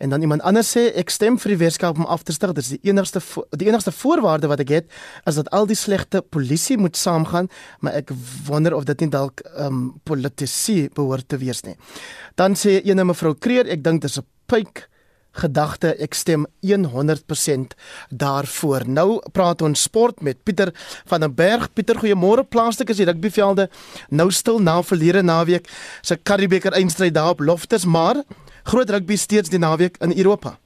[0.01, 2.53] En dan iemand anders sê ek stem vir die weerskap om af te stig.
[2.57, 4.87] Dit is die enigste die enigste voorwaarde wat ek het
[5.29, 8.09] is dat al die slegte polisie moet saamgaan, maar ek
[8.47, 11.75] wonder of dit nie dalk ehm um, politisie behoort te wees nie.
[12.35, 14.89] Dan sê ene mevrou Kreer, ek dink dis 'n pyk
[15.31, 17.75] gedagte ek stem 100%
[18.09, 18.87] daarvoor.
[18.87, 20.71] Nou praat ons sport met Pieter
[21.09, 21.69] van der Berg.
[21.73, 22.43] Pieter, goeiemôre.
[22.43, 23.69] Plaaslik is die rugbyvelde
[24.09, 25.67] nou stil na verlede naweek
[26.01, 28.23] se Karibeker eindstryd daar op Loftus, maar
[28.63, 30.57] groot rugby steeds die naweek in Europa.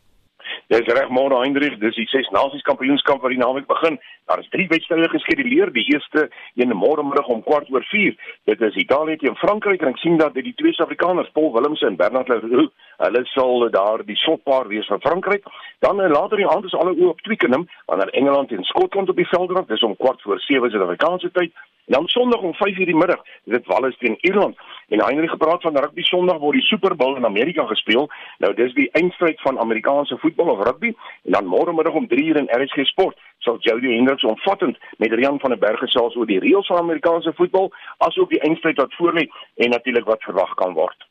[0.74, 4.00] Dis reg môre Hendrik, dis die ses nasies kampioenskap wat die naweek begin.
[4.26, 5.72] Daar is drie wedstryde geskeduleer.
[5.74, 8.16] Die eerste een môre middag om kwart oor 4.
[8.50, 11.86] Dit is Italië teen Frankryk en ek sien dat dit die twee Suid-Afrikaners, Paul Willemse
[11.86, 12.72] en Bernard Leroux,
[13.04, 15.46] hulle sal daar die slotpaar wees van Frankryk.
[15.86, 19.22] Dan eh, later die aand is alle oë op Twickenham, wanneer Engeland teen Skotland op
[19.22, 19.68] die veld raak.
[19.68, 21.54] Dis om kwart voor 7 Suid-Afrikaanse tyd.
[21.86, 24.58] En dan Sondag om 5:00 die middag, dit Wales teen Ierland.
[24.90, 28.10] En Heinrich gepraat van rugby Sondag word die Super Bowl in Amerika gespeel.
[28.38, 32.42] Nou dis die eindstryd van Amerikaanse voetbal of rugby en dan môre middag om 3:00
[32.42, 36.42] in RSG Sport sal Jody Hendricks omvattend met Rian van der Berg gesels oor die
[36.44, 37.72] reëls van Amerikaanse voetbal,
[38.08, 41.06] asook die eindstryd wat voorlê en natuurlik wat verwag kan word.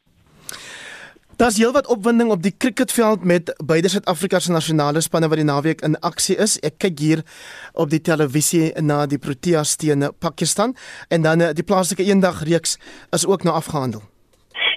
[1.37, 5.83] Daar's heelwat opwinding op die cricketveld met beide Suid-Afrika se nasionale spanne wat die naweek
[5.83, 6.61] in aksie is.
[6.63, 7.25] Ek kyk hier
[7.73, 10.77] op die televisie na die Proteas teen Pakistan
[11.11, 12.79] en dan eh, die plaaslike eendag reeks
[13.11, 14.07] is ook nou afgehandel.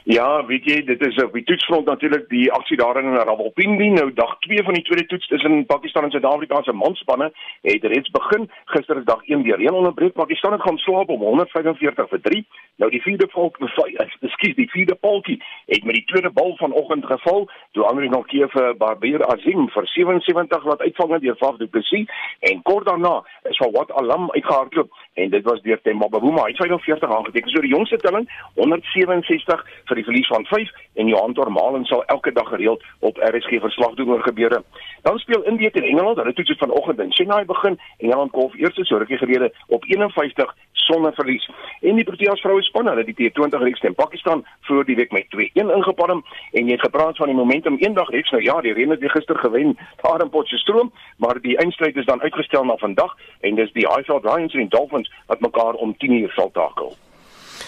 [0.08, 3.90] Ja, weet jy, dit is op die toetsfront natuurlik die aksie daarin in Rawalpindi.
[3.92, 7.28] Nou dag 2 van die tweede toets tussen Pakistan en Suid-Afrika se manspanne
[7.62, 8.48] het reeds begin.
[8.66, 10.14] Gister is dag 1 weer reën onderbreek.
[10.14, 12.46] Pakistan het gaan slaap om 145 vir 3.
[12.76, 13.60] Nou die vierde volk,
[14.06, 17.50] ekskuus, die vierde polkie het met die tweede bal vanoggend geval.
[17.72, 22.08] Toe Andri nog keer vir Barbier Azim vir 77 laat uitvang deur Faf du Plessis
[22.40, 26.48] en kort daarna is van wat Alam uitgehardloop en dit was deur Temba Bavuma.
[26.48, 27.52] Hy het 45 aangeteken.
[27.52, 32.32] So die jongste telling 167 vir die verlies van 5 en Johan Tormalen sal elke
[32.32, 34.64] dag gereeld op RSG verslag doen oor gebeure.
[35.02, 36.18] Dan speel Indië teen Engeland.
[36.18, 37.80] Hulle toets vanoggend in Chennai begin.
[37.98, 41.50] Engeland golf eerste so rukkie gelede op 51 sonder verlies.
[41.82, 45.28] En die Proteas vroue span, hulle die T20 reeks teen Pakistan voor die week met
[45.36, 48.32] 2-1 ingepalm en jy het gepraat van die momentum eendag reeks.
[48.32, 52.22] Nou ja, die Rene het gister gewen daar in Potchefstroom, maar die eindstryd is dan
[52.22, 56.52] uitgestel na vandag en dis die Highfield Lions en Dolphins wat mekaar om 10:00 sal
[56.52, 56.96] takel.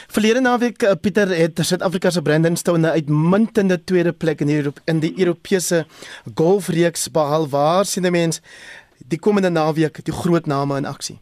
[0.10, 4.58] Verlede naweek uh, Pieter het Suid-Afrika se Brandon Stone 'n uitmuntende tweede plek in die
[4.58, 5.86] Europe, in die Europese
[6.36, 7.50] golfreeks behaal.
[7.50, 8.42] Waar sien die mens
[9.08, 11.20] die komende naweek die groot name in aksie?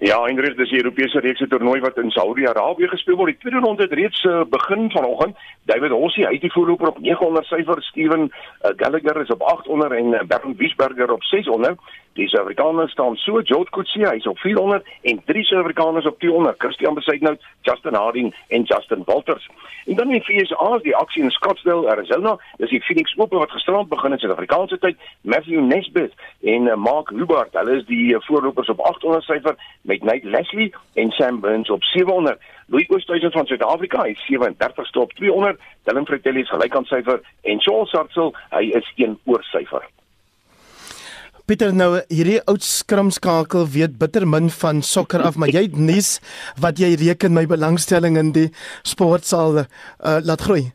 [0.00, 3.32] Ja, Hendrik, dis die Europese reekse toernooi wat in Saudi-Arabië gespeel word.
[3.32, 5.36] Die tweede ronde het reeds uh, begin vanoggend.
[5.64, 9.92] David Hossie, hy het die voorloper op 900 syfer, Steven uh, Gallagher is op 800
[9.92, 11.80] en uh, Bernd Wiesberger op 600.
[12.20, 16.94] Die Suid-Afrikaners staan so George Coetzee, hy's op 400 en drie Suid-Afrikaners op 200, Christian
[16.94, 19.48] Besuitnout, Justin Harding en Justin Walters.
[19.86, 23.38] En dan in die FSA is die aksie in Scottsdale, Arizona, dis die Phoenix Open
[23.38, 24.98] wat gisterand begin het Suid-Afrikaanse tyd.
[25.22, 29.56] Matthew Nesbitt en uh, Mark Hubbard, hulle is die uh, voorlopers op 800 syfer
[29.88, 32.36] met Nate Leslie en Sam Burns op 700.
[32.66, 35.56] Louis Oosthuizen van Suid-Afrika is 37ste op 200,
[35.88, 39.88] Dylan Fratelli is gelyk aan syfer en Charles Sartsel, hy is 1 oor syfer.
[41.50, 46.10] Pieter nou hierdie oud skrimskakel weet bitter min van sokker af, maar jy het nuus
[46.62, 48.44] wat jy reken my belangstelling in die
[48.86, 49.64] sport sal uh,
[50.22, 50.68] laat groei.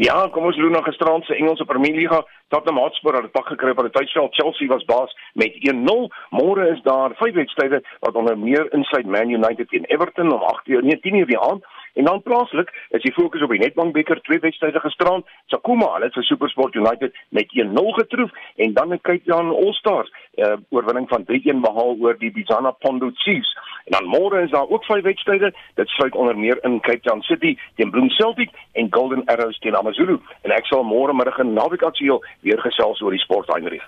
[0.00, 2.22] Ja, kom ons loop na gisterand se Engelse Premier League.
[2.48, 4.32] Tottenham Hotspur het pak gekry by die tuisveld.
[4.38, 6.08] Chelsea was baas met 1-0.
[6.38, 10.88] Môre is daar vyf wedstryde wat onder meer insluit Man United teen Everton om 8:00
[10.88, 11.68] nee 10:00 die aand.
[11.98, 15.26] En dan plaaslik is die fokus op die Nedbank beker twee wedstryde gisterand.
[15.50, 20.12] Sakuma, hulle het vir SuperSport United met 1-0 getroof en dan kyk dan All Stars
[20.34, 23.50] uh, oorwinning van 3-1 behaal oor die Bizana Pondo Chiefs.
[23.90, 25.50] En dan môre is daar ook vyf wedstryde.
[25.74, 29.74] Dit sluit onder meer in Cape Town City teen Bloem Celtic en Golden Arrows teen
[29.74, 30.20] AmaZulu.
[30.46, 33.82] En ek sal môre middag in naweek aktueel weer gesels oor die sportheinrich.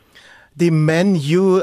[0.59, 1.63] Die Man U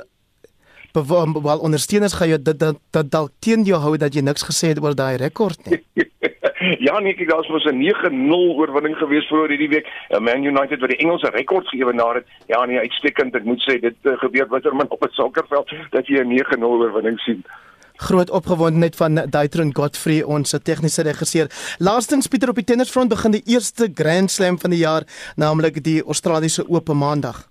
[0.98, 4.82] wel ondersteuners gaan jou dit dat dalk teen jou hou dat jy niks gesê het
[4.82, 5.84] oor daai rekord nie.
[6.88, 9.88] ja nee, kyk daar's mos 'n 9-0 oorwinning gewees vroeër hierdie week.
[10.10, 12.28] Uh, Man United wat die Engelse rekord geëwenaar het.
[12.48, 13.36] Ja nee, uitstekend.
[13.36, 16.64] Ek moet sê dit uh, gebeur bitter min op 'n sokkerveld dat jy 'n 9-0
[16.64, 17.44] oorwinning sien.
[17.98, 21.48] Groot opgewondenheid van Daitron Godfrey ons tegniese regisseur.
[21.80, 25.04] Laastens Pieter op die tennisfront begin die eerste Grand Slam van die jaar,
[25.36, 27.50] naamlik die Australiese Ope Maandag.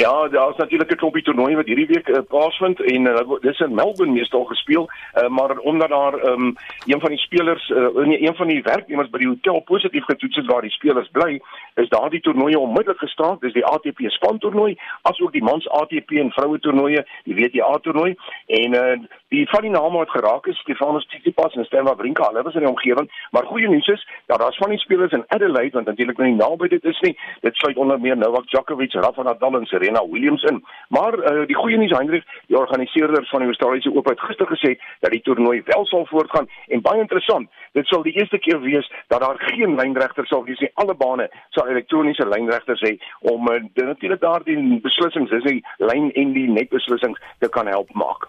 [0.00, 3.74] Ja, daar's natuurlik 'n klompie toernooie wat hierdie week uh, plaasvind en uh, dis in
[3.74, 8.34] Melbourne meestal gespeel, uh, maar omdat daar um, een van die spelers, uh, nee, een
[8.34, 11.40] van die werknemers by die hotel positief getoets het waar die spelers bly,
[11.74, 13.40] is daardie toernooie onmiddellik gestaak.
[13.40, 18.16] Dis die ATP span toernooi, asook die mans ATP en vroue toernooie, die WTA toernooi
[18.46, 22.42] en uh, die van die name wat geraak is, Stefanos Tsitsipas en Stan Wawrinka, hulle
[22.42, 25.72] was in die omgewing, maar goeie nuus is dat daar's van die spelers in Adelaide
[25.72, 27.18] want natuurlik nou nie naby dit is nie.
[27.40, 30.64] Dit sluit onder meer Novak Djokovic, Rafa Nadal en Serena Williams in.
[30.88, 34.76] Maar uh, die goeie nuus Hendrik, die organiseerder van die Australiese Ope het gister gesê
[35.00, 38.90] dat die toernooi wel sal voortgaan en baie interessant, dit sal die eerste keer wees
[39.08, 40.70] dat daar geen lynregter sal wees nie.
[40.74, 46.32] Alle bane sal elektroniese lynregters hê om uh, natuurlik daardie beslissings, dis die lyn en
[46.36, 48.28] die netbeslissings te kan help maak.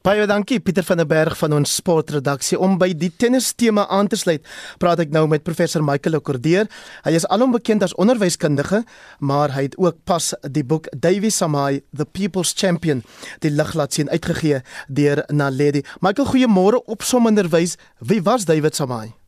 [0.00, 4.08] Baie dankie Pieter van der Berg van ons sportredaksie om by die tennis tema aan
[4.08, 4.40] te sluit.
[4.80, 6.70] Praat ek nou met professor Michael Okordeer.
[7.04, 8.80] Hy is alom bekend as onderwyskundige,
[9.20, 13.04] maar hy het ook pas die boek Davy Samai The People's Champion
[13.44, 15.84] die lig laat sien uitgegee deur Naledi.
[16.00, 16.84] Michael, goeiemôre.
[16.88, 19.19] Opsommenderwys, wie was David Samai?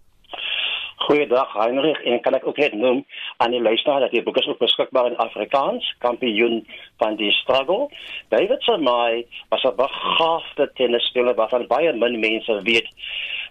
[1.12, 3.02] Goeiedag Heinrich en kan ek ook net noem
[3.44, 6.62] aan die luisteraar dat die boek is ook beskikbaar in Afrikaans, kampioen
[7.02, 7.90] van die struggle.
[8.32, 12.88] David Samai was 'n begaafde tennisspeler waarvan baie min mense weet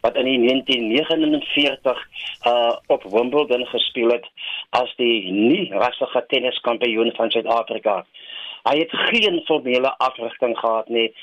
[0.02, 2.08] wat in 1949
[2.48, 4.26] uh op Wimbledon gespeel het
[4.70, 8.06] as die nie rassige tenniskampioen van Suid-Afrika.
[8.64, 11.14] Hy het geen formele afrigting gehad nie.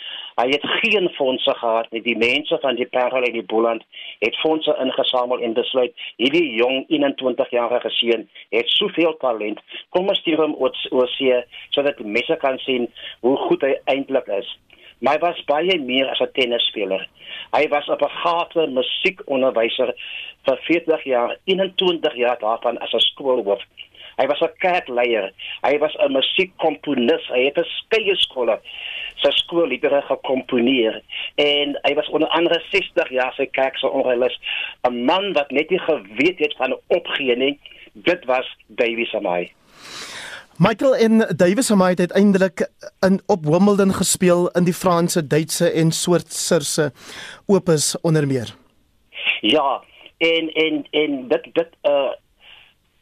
[0.40, 2.02] Hy het geen fondse gehad nie.
[2.02, 3.84] Die mense van die Parel en die Boland
[4.18, 9.60] het fondse ingesamel en besluit hierdie jong 21-jarige seun het soveel talent.
[9.94, 12.88] Kom ons stuur hom oor see sodat mense kan sien
[13.20, 14.50] hoe goed hy eintlik is.
[14.98, 17.06] Maar hy was baie meer as 'n tennisspeler.
[17.54, 19.94] Hy was 'n begate musiekonderwyser
[20.46, 23.62] vir 40 jaar, 21 jaar daarvan as 'n skoolhoof.
[24.18, 25.32] Hy was 'n kerkleier.
[25.62, 27.28] Hy was 'n musiekkomponis.
[27.28, 28.60] Hy het 'n skeie skole
[29.22, 31.00] sy skoolliedere gekomponeer
[31.42, 34.38] en hy was onder andere 60 jaar sy kerk se ongelis
[34.88, 37.58] 'n man wat net nie geweet het van opgee nie.
[37.92, 39.52] Dit was Davy Samai.
[40.58, 42.68] Michael en Davis Samai het uiteindelik
[43.06, 46.92] in op Wimbledon gespeel in die Franse, Duitse en Switserse
[47.46, 48.54] Opens onder meer.
[49.40, 49.82] Ja,
[50.18, 52.10] en en en dit dit uh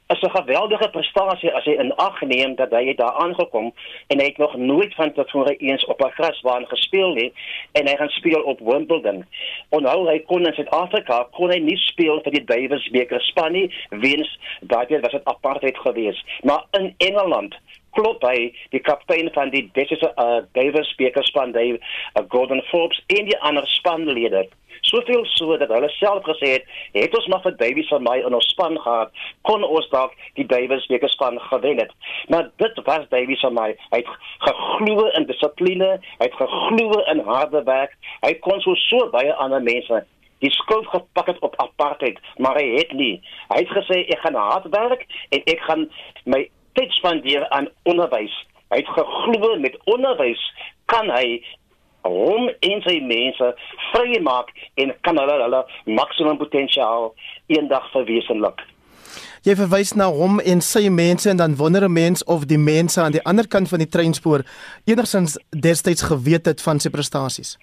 [0.09, 3.73] is 'n geweldige prestasie as hy in ag neem dat hy daar aangekom
[4.07, 7.33] en hy het nog nooit van tevore eens op 'n grasbaan gespeel nie
[7.73, 9.25] en hy gaan speel op Wimbledon.
[9.69, 13.71] Onthou hy kon in Suid-Afrika kon hy nie speel vir die Davis beker span nie
[13.91, 16.25] weens daardie was dit apartheid geweest.
[16.43, 17.55] Maar in Engeland
[17.97, 23.29] klop hy die kaptein van die uh, Davis beker span, die uh, Gordon Forbes en
[23.31, 24.47] die ander spanlede
[24.87, 28.37] soveel so dat hulle self gesê het, het ons maar vir Davies van my in
[28.39, 29.13] ons span gehad,
[29.49, 31.95] kon ons dalk die Davies week span gewen het.
[32.33, 33.69] Maar dit was Davies van my.
[33.95, 34.13] Hy het
[34.47, 37.97] geglo in dissipline, hy het geglo in harde werk.
[38.23, 40.05] Hy kon so so baie ander mense
[40.45, 43.15] die skuld gepak het op apartheid, maar hy het nie.
[43.49, 45.87] Hy het gesê ek gaan hard werk en ek gaan
[46.29, 46.43] my
[46.77, 48.35] tyd spandeer aan onderwys.
[48.71, 50.43] Hy het geglo met onderwys
[50.93, 51.41] kan hy
[52.07, 53.51] hom en sy mense
[53.91, 55.63] vrymaak en kan hulle hulle
[55.99, 57.13] maksimum potensiaal
[57.53, 58.63] eendag verwesenlik.
[59.47, 63.01] Jy verwys na hom en sy mense en dan wonder 'n mens of die mense
[63.01, 64.43] aan die ander kant van die treinspoor
[64.85, 67.57] enigsins destyds geweet het van sy prestasies.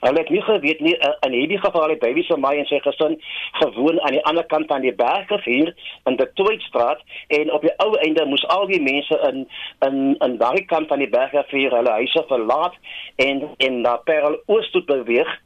[0.00, 2.78] Hulle het nie geweet nie uh, in hierdie geval het baby se my en sy
[2.84, 3.18] gesin
[3.60, 5.74] gewoon aan die ander kant van die bergrivier
[6.08, 9.44] in die Tweedstraat en op die ou einde moes al die mense in
[9.88, 12.74] in in daardie kant van die bergrivier hulle huise verlaat
[13.16, 15.36] en in na Parel Oos toe beweeg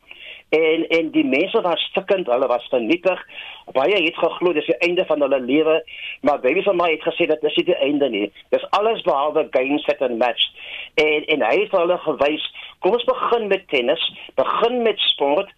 [0.54, 3.20] en en die mense was stikkend, hulle was vernietig.
[3.72, 5.76] Baie het geglo dis die einde van hulle lewe,
[6.20, 8.26] maar baie van my het gesê dat dis nie die einde nie.
[8.54, 10.46] Dis alles behalwe game set and match.
[11.00, 12.44] En en hy het hulle gewys,
[12.84, 14.04] kom ons begin met tennis,
[14.40, 15.50] begin met sport.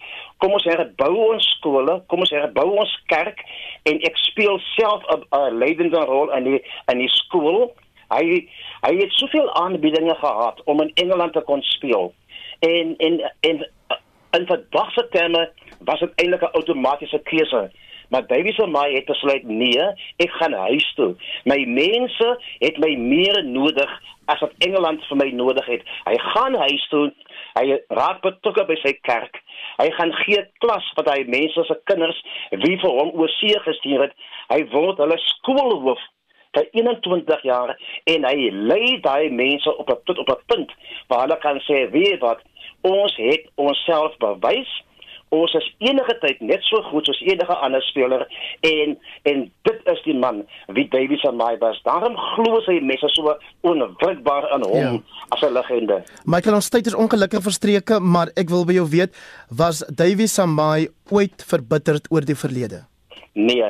[0.43, 3.41] Kom ons herbou ons skole, kom ons herbou ons kerk
[3.89, 6.61] en ek speel self 'n leidende rol in die
[6.93, 7.75] in die skool.
[8.09, 8.49] Hy
[8.87, 12.13] hy het soveel aanbiedinge gehad om in Engeland te kon speel.
[12.61, 13.67] En en en
[14.39, 15.51] in vandag se terme
[15.89, 17.71] was dit eintlik 'n outomatiese keuse.
[18.09, 19.83] Maar Davies en my het besluit nee,
[20.17, 21.15] ek gaan huis toe.
[21.45, 23.91] My mense het my meer nodig
[24.25, 25.83] as wat Engeland vir my nodig het.
[26.05, 27.13] Hy gaan huis toe.
[27.59, 29.41] Hy raak betrokke by sy kerk.
[29.77, 32.19] Hy gaan gee klas wat hy mense se kinders
[32.51, 34.15] wie vir hom oorsee gestuur het.
[34.53, 36.03] Hy word hulle skoolhoof
[36.57, 37.75] vir 21 jaar
[38.13, 40.71] en hy lei daai mense op 'n tot op 'n punt
[41.09, 42.41] waar hulle kan sê weet wat
[42.81, 44.71] ons het onsself bewys.
[45.35, 48.23] Ons is enige tyd net so goed soos enige ander speler
[48.67, 48.95] en
[49.27, 50.45] en dit is die man
[50.77, 51.81] wie Davies en my was.
[51.83, 53.35] Daarom glo sy mense so
[53.67, 55.25] onwrikbaar aan hom ja.
[55.35, 56.03] as 'n legende.
[56.25, 59.15] Michael ons tyd is ongelukkig verstreke maar ek wil by jou weet
[59.51, 62.87] was Davies en my ooit verbitterd oor die verlede
[63.37, 63.69] Nee.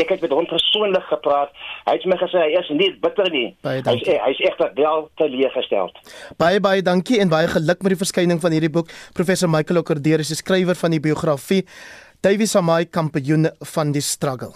[0.00, 1.52] Ek het met hom persoonlik gepraat.
[1.84, 3.50] Hy het my gesê hy is nie bitter nie.
[3.66, 5.92] Hy is hy is egter wel teleurgestel.
[6.40, 8.92] Baie baie dankie en baie geluk met die verskyning van hierdie boek.
[9.12, 11.66] Professor Michael Okordeer is die skrywer van die biografie
[12.24, 14.54] Davy Samai kampioen van die struggle.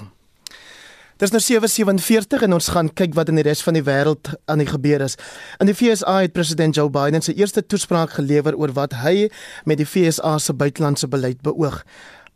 [1.19, 4.61] Dis nou 7:47 en ons gaan kyk wat in die res van die wêreld aan
[4.63, 5.17] die gebeur is.
[5.59, 9.27] In die FSA het president Joe Biden sy eerste toespraak gelewer oor wat hy
[9.67, 11.83] met die FSA se buitelandse beleid beoog.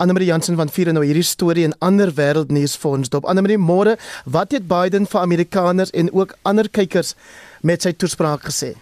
[0.03, 3.27] Annelie Jansen van vier nou hierdie storie in ander wêreldnuus vir ons dop.
[3.31, 3.95] Annelie, môre,
[4.27, 7.15] wat het Biden vir Amerikaners en ook ander kykers
[7.63, 8.73] met sy toespraak gesê?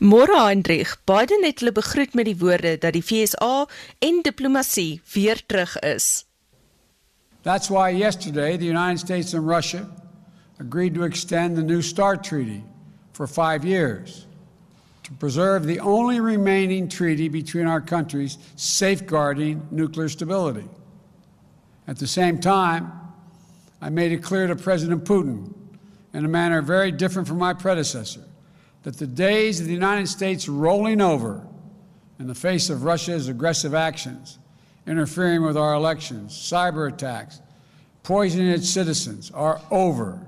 [0.00, 3.68] Môre Hendrik, Biden het hulle begroet met die woorde dat die FSA
[4.02, 6.24] en diplomatie weer terug is.
[7.42, 9.86] That's why yesterday the United States and Russia
[10.58, 12.64] agreed to extend the New START treaty
[13.12, 14.26] for 5 years.
[15.10, 20.68] To preserve the only remaining treaty between our countries safeguarding nuclear stability.
[21.88, 22.92] At the same time,
[23.82, 25.52] I made it clear to President Putin,
[26.14, 28.22] in a manner very different from my predecessor,
[28.84, 31.44] that the days of the United States rolling over
[32.20, 34.38] in the face of Russia's aggressive actions,
[34.86, 37.40] interfering with our elections, cyber attacks,
[38.04, 40.24] poisoning its citizens, are over.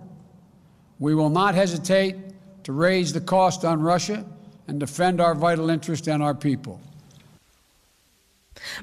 [0.99, 2.17] We will not hesitate
[2.65, 4.25] to raise the cost on Russia
[4.69, 6.81] and defend our vital interest and our people.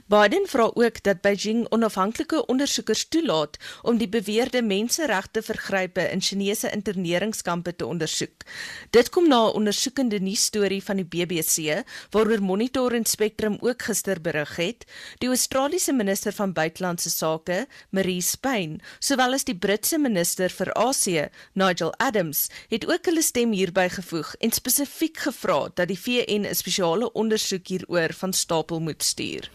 [0.06, 6.72] Biden vra ook dat Beijing onafhanklike ondersoekers toelaat om die beweerde menseregte vergrype in Chinese
[6.72, 8.44] interneringskampe te ondersoek.
[8.90, 14.22] Dit kom na 'n ondersoekende nuusstorie van die BBC waaroor Monitor en Spectrum ook gister
[14.22, 14.86] berig het.
[15.18, 21.28] Die Australiese minister van buitelandse sake, Marie Spain, sowel as die Britse minister vir Asië,
[21.54, 26.56] Nigel Adams, het ook hulle stem hierby gevoeg en spesifiek gevra dat die VN 'n
[26.56, 29.50] spesiale ondersoek hieroor van stapel moet stuur.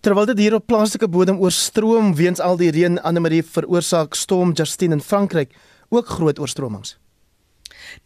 [0.00, 4.96] Terwyl dit hier op plaaslike bodem oorstroom weens al die reën, Anne-Marie veroorsaak storm Justine
[4.96, 5.52] in Frankryk
[5.92, 6.94] ook groot oorstromings.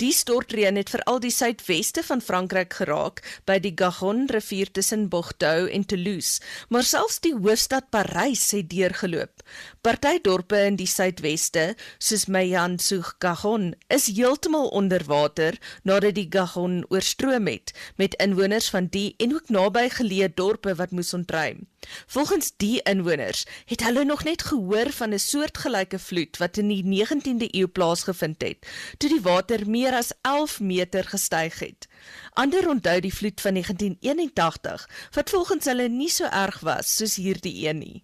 [0.02, 5.70] Die stortreën het veral die suidweste van Frankryk geraak by die Garonne rivier tussen Bordeaux
[5.70, 9.44] en Toulouse, maar selfs die hoofstad Parys het deurgeloop.
[9.86, 17.46] Party dorpe in die suidweste, soos Meillan-sur-Garonne, is heeltemal onder water nadat die Garonne oorstroom
[17.50, 17.70] het,
[18.02, 21.62] met inwoners van die en ook naby geleë dorpe wat moes ontruim.
[22.06, 26.84] Volgens die inwoners het hulle nog net gehoor van 'n soortgelyke vloed wat in die
[26.84, 28.66] 19de eeu plaasgevind het,
[28.98, 31.88] toe die water meer as 11 meter gestyg het.
[32.32, 37.68] Ander onthou die vloed van 1981 wat volgens hulle nie so erg was soos hierdie
[37.68, 38.02] een nie.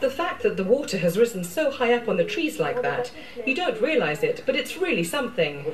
[0.00, 3.12] The fact that the water has risen so high up on the trees like that,
[3.44, 5.64] you don't realize it, but it's really something.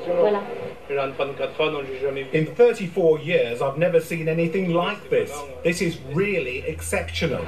[0.91, 5.30] In 34 years, I've never seen anything like this.
[5.62, 7.45] This is really exceptional.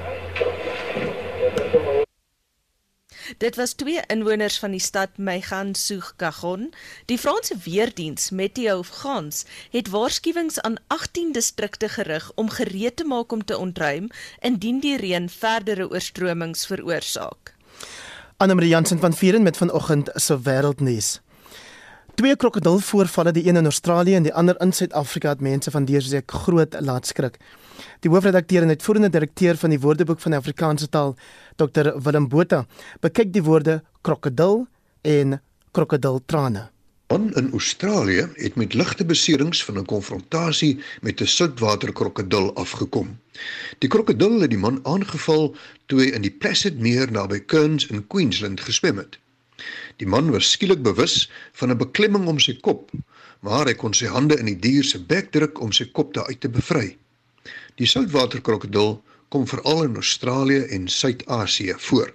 [3.38, 6.68] Dit was twee inwoners van die stad Meillan-sur-Garonne.
[7.06, 13.32] Die Franse weerdiens Meteo France het waarskuwings aan 18 distrikte gerig om gereed te maak
[13.32, 14.06] om te ontruim
[14.40, 17.54] indien die reën verdere oorstromings veroorsaak.
[18.36, 21.20] Anne-Marie Jansen van Vieren met vanoggend se wêreldnuus.
[22.14, 26.30] Twee krokodilvoorvalle, die een in Australië en die ander in Suid-Afrika het mense van deurseek
[26.30, 27.38] groot laat skrik.
[28.04, 31.14] Die hoofredakteur en uitvoerende direkteur van die Woordeboek van die Afrikaanse taal,
[31.56, 32.66] Dr Willem Botha,
[33.00, 34.66] bekyk die woorde krokodil
[35.00, 35.40] en
[35.72, 36.68] krokodiltrane.
[37.12, 43.18] On in Australië het met ligte beserings van 'n konfrontasie met 'n soutwaterkrokodil afgekom.
[43.78, 45.56] Die krokodil het die man aangeval
[45.86, 49.18] toe hy in die Placid Meer naby Cairns in Queensland geswem het.
[50.02, 52.90] Die man was skielik bewus van 'n beklemming om sy kop,
[53.46, 56.40] maar hy kon sy hande in die dier se bek druk om sy kop daaruit
[56.42, 56.96] te bevry.
[57.78, 58.98] Die soutwaterkrokodil
[59.30, 62.10] kom veral in Australië en Suid-Asië voor.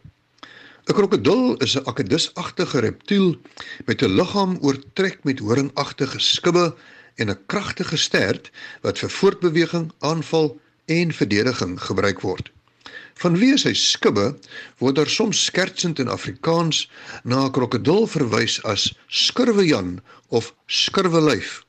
[0.87, 3.39] 'n Krokodil is 'n akedusagtige reptiel
[3.85, 6.75] met 'n liggaam oortrek met horingagtige skubbe
[7.15, 12.51] en 'n kragtige stert wat vir voortbeweging, aanval en verdediging gebruik word.
[13.17, 14.27] Vanweë sy skubbe
[14.79, 16.89] word daar soms skertsend in Afrikaans
[17.23, 21.63] na 'n krokodil verwys as skurwejan of skurwelyf.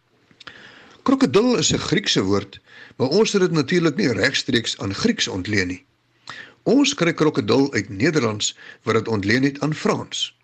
[1.03, 2.61] Krokodil is 'n Griekse woord,
[2.97, 5.85] maar ons het dit natuurlik nie regstreeks aan Grieks ontleen nie.
[6.63, 10.35] Ons kry krokodil uit Nederlands wat dit ontleen het aan Frans.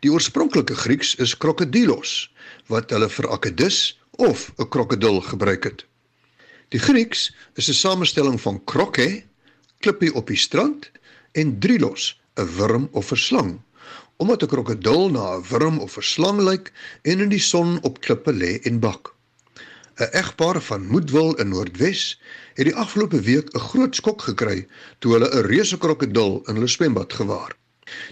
[0.00, 2.30] Die oorspronklike Grieks is krokodilos
[2.66, 5.84] wat hulle vir akedus of 'n krokodil gebruik het.
[6.68, 9.22] Die Grieks is 'n samestelling van kroke
[9.80, 10.90] klippie op die strand
[11.32, 13.60] en drilos, 'n wurm of 'n slang,
[14.16, 16.72] omdat 'n krokodil na 'n wurm of 'n slang lyk
[17.02, 19.14] en in die son op klippe lê en bak.
[20.00, 22.20] 'n Egpaar van Moedwil in Noordwes
[22.54, 24.66] het die afgelope week 'n groot skok gekry
[24.98, 27.52] toe hulle 'n reuse krokodil in hulle swembad gewaar.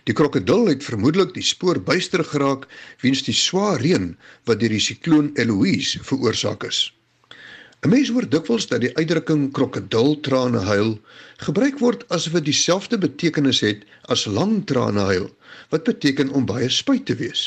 [0.05, 2.67] Die krokodil het vermoedelik die spoor byster geraak
[3.01, 6.98] weens die swaar reën wat deur die sikloon Eloise veroorsaak is.
[7.87, 10.97] 'n Mens hoor dikwels dat die uitdrukking krokodiltrane huil
[11.47, 15.29] gebruik word asof dit dieselfde betekenis het as lang trane huil,
[15.71, 17.43] wat beteken om baie spyt te wees.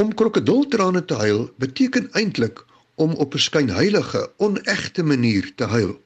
[0.00, 2.64] Om krokodiltrane te huil beteken eintlik
[2.94, 6.00] om op 'n skynheilige, onegte manier te huil.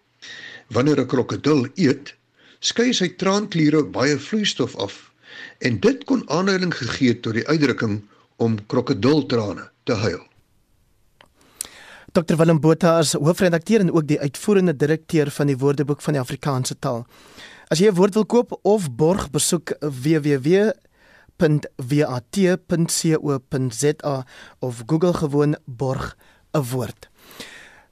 [0.74, 2.14] Wanneer 'n krokodil eet,
[2.58, 5.12] skei sy traankliere baie vloeistof af
[5.58, 8.02] en dit kon aanleiding gegee tot die uitdrukking
[8.36, 10.31] om krokodiltrane te huil.
[12.12, 16.20] Dr Willem Botha is hoofredakteur en ook die uitvoerende direkteur van die Woordeboek van die
[16.20, 17.06] Afrikaanse taal.
[17.72, 20.76] As jy 'n woord wil koop of borg, besoek www.wat.co.za
[24.60, 26.16] of Google gewoon borg
[26.52, 27.08] 'n woord.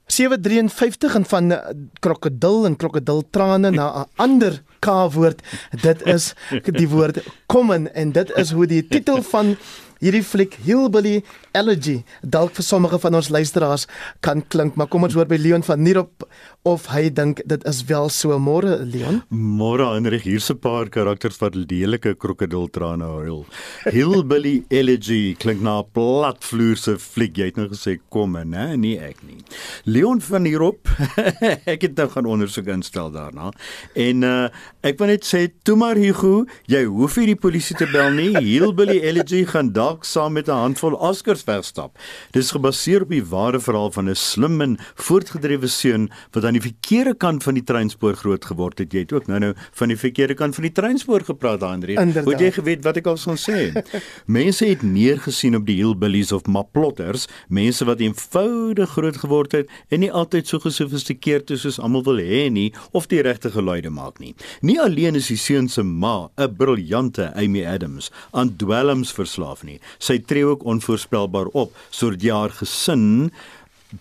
[0.05, 1.59] 753 en van
[1.99, 5.41] krokodil en krokodiltrane na 'n ander K-woord.
[5.81, 9.57] Dit is die woord common en dit is hoe die titel van
[9.99, 11.23] hierdie fliek Hillbilly
[11.57, 13.87] Elegy dalk vir sommige van ons luisteraars
[14.23, 16.25] kan klink, maar kom ons hoor by Leon van Nierop
[16.67, 19.21] of hy dink dit is wel so môre Leon.
[19.33, 23.45] Môre Hendrik, hier's 'n paar karakters wat lelike krokodiltrane huil.
[23.89, 27.37] Hillbilly Elegy klink na 'n platvloerse fliek.
[27.37, 29.43] Jy het nou gesê kom en hè, nee ek nie.
[29.85, 30.87] Leon van hierop,
[31.73, 33.51] ek het nou gaan ondersoek instel daarna.
[33.95, 34.49] En uh
[34.83, 38.37] ek wil net sê, toe maar Hugo, jy hoef nie die polisie te bel nie.
[38.37, 41.97] Hillbilly Elegy gaan dalk saam met 'n handvol Oscars wegstap.
[42.31, 46.61] Dis gebaseer op die ware verhaal van 'n slim en voortgedrewe seun wat aan die
[46.61, 48.93] verkeerde kant van die treinspoor groot geword het.
[48.93, 51.95] Jy het ook nou-nou van die verkeerde kant van die treinspoor gepraat, Andri.
[51.95, 53.71] Hoe jy geweet wat ek al sou sê?
[54.25, 59.99] Mense het neergesien op die hillbillies of maplotters, mense wat eenvoudig groot geword het en
[59.99, 64.19] nie altyd so gesofistikeerd is soos almal wil hê nie of die regte geluide maak
[64.19, 64.35] nie.
[64.61, 69.79] Nie alleen is die seun se ma 'n briljante Amy Adams aan dwelms verslaaf nie.
[69.99, 73.31] Sy tree ook onvoorspelbaar op sodat haar gesin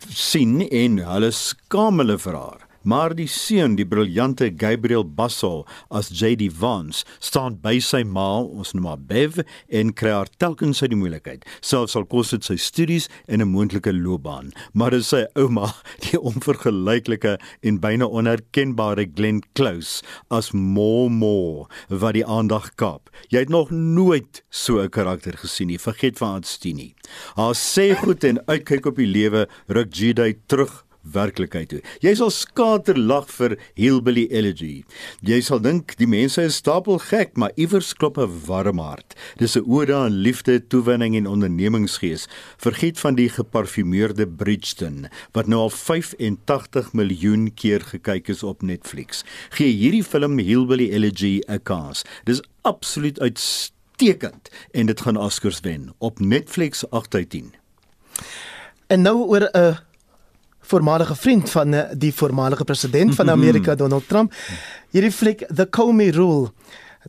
[0.08, 2.69] sien en hulle skaam hulle vir haar.
[2.82, 8.72] Maar die seun, die briljante Gabriel Bassel as JD Vance, staan by sy ma, ons
[8.72, 11.44] noem haar Bev, en kry haar telkens uit die moeilikheid.
[11.60, 14.52] Selfs al kos dit sy studies en 'n moontlike loopbaan.
[14.72, 15.74] Maar dis sy ouma,
[16.08, 20.00] die onvergelyklike en byna onherkenbare Glenn Close
[20.30, 23.10] as Momo wat die aandag kaap.
[23.28, 25.78] Jy het nog nooit so 'n karakter gesien nie.
[25.78, 26.94] Vergeet van Anstini.
[27.36, 31.80] Haar sê goed en uitkyk op die lewe ruk Jedi terug werklikheid toe.
[32.04, 34.84] Jy sal skater lag vir Hillbilly Elegy.
[35.26, 39.14] Jy sal dink die mense is stapel gek, maar iewers klop 'n warm hart.
[39.38, 42.28] Dis 'n ode aan liefde, toewyding en ondernemingsgees.
[42.58, 49.24] Vergiet van die geparfumeerde Bridgeton wat nou al 85 miljoen keer gekyk is op Netflix.
[49.50, 52.04] Gee hierdie film Hillbilly Elegy 'n kans.
[52.24, 57.54] Dis absoluut uitstekend en dit gaan Oscars wen op Netflix 8 uit 10.
[58.86, 59.76] En nou oor 'n uh
[60.70, 64.34] voormalige vriend van eh, die voormalige president van Amerika Donald Trump.
[64.90, 66.52] Hierdie fliek The Comey Rule.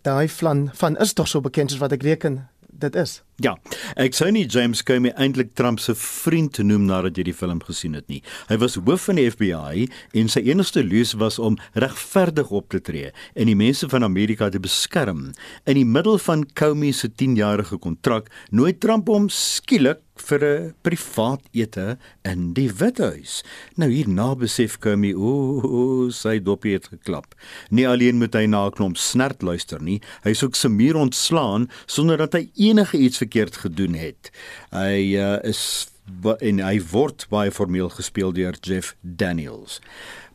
[0.01, 2.41] Daai van van is tog so bekend as wat ek reken
[2.81, 3.19] dit is.
[3.41, 3.55] Ja.
[3.99, 7.95] Ek sou nie James Comey eintlik Trump se vriend noem nadat jy die film gesien
[7.97, 8.21] het nie.
[8.49, 9.87] Hy was hoof van die FBI
[10.17, 14.49] en sy enigste leus was om regverdig op te tree en die mense van Amerika
[14.49, 15.29] te beskerm.
[15.69, 21.41] In die middel van Comey se 10-jarige kontrak nooi Trump hom skielik vir 'n privaat
[21.51, 23.43] ete in die Withuis.
[23.75, 27.35] Nou hierna besef Comey, o, sy dopie het geklap.
[27.69, 31.69] Nie alleen moet hy na 'n klomp snert luister nie, hy soek se muur ontslaan
[31.85, 34.31] sonder dat hy enige iets verkeerd gedoen het.
[34.71, 35.87] Hy uh, is
[36.41, 39.79] en hy word baie formeel gespeel deur Jeff Daniels.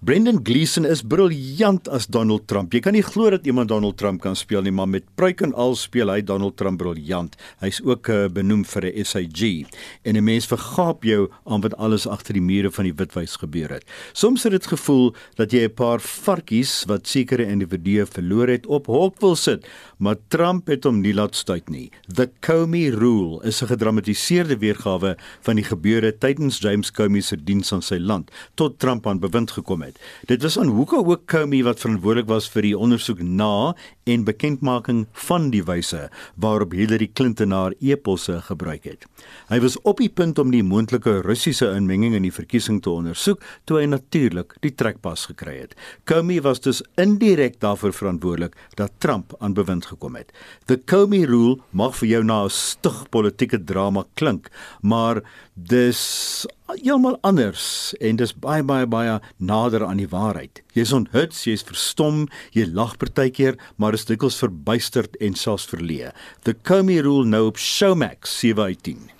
[0.04, 2.74] Brendan Gleeson is briljant as Donald Trump.
[2.76, 5.54] Jy kan nie glo dat iemand Donald Trump kan speel nie, maar met pruik en
[5.56, 7.32] al speel hy Donald Trump briljant.
[7.62, 9.64] Hy's ook uh, benoem vir 'n SIG
[10.04, 13.72] en 'n mens vergaap jou aan wat alles agter die mure van die Witwys gebeur
[13.72, 13.84] het.
[14.12, 18.86] Soms het dit gevoel dat jy 'n paar varkies wat sekere individue verloor het op
[18.86, 19.64] hok wil sit,
[19.98, 21.90] maar Trump het hom nie laat stuit nie.
[22.14, 27.72] The Comey Rule is 'n gedramatiseerde weergawe van die gebeure tydens James Comey se diens
[27.72, 30.00] aan sy land tot Trump aan bewind gekom het het.
[30.28, 33.74] Dit was aan Hoeka ook Comey wat verantwoordelik was vir die ondersoek na
[34.06, 39.06] en bekendmaking van die wyse waarop Hillary Clinton haar e-posse gebruik het.
[39.50, 43.42] Hy was op die punt om die moontlike Russiese inmenging in die verkiesing te ondersoek
[43.64, 45.74] toe hy natuurlik die trekpas gekry het.
[46.04, 50.32] Comey was dus indirek daarvoor verantwoordelik dat Trump aan bewind gekom het.
[50.66, 54.50] The Comey rule mag vir jou na 'n stug politieke drama klink,
[54.82, 55.22] maar
[55.54, 60.62] dis heeltemal anders en dis baie baie baie nader aan die waarheid.
[60.74, 66.12] Jy's onthut, jy's verstom, jy lag partykeer, maar is dikwels verbuisterd en selfs verleë.
[66.44, 69.15] The Comey Rule nou op Showmax 7 uit 10.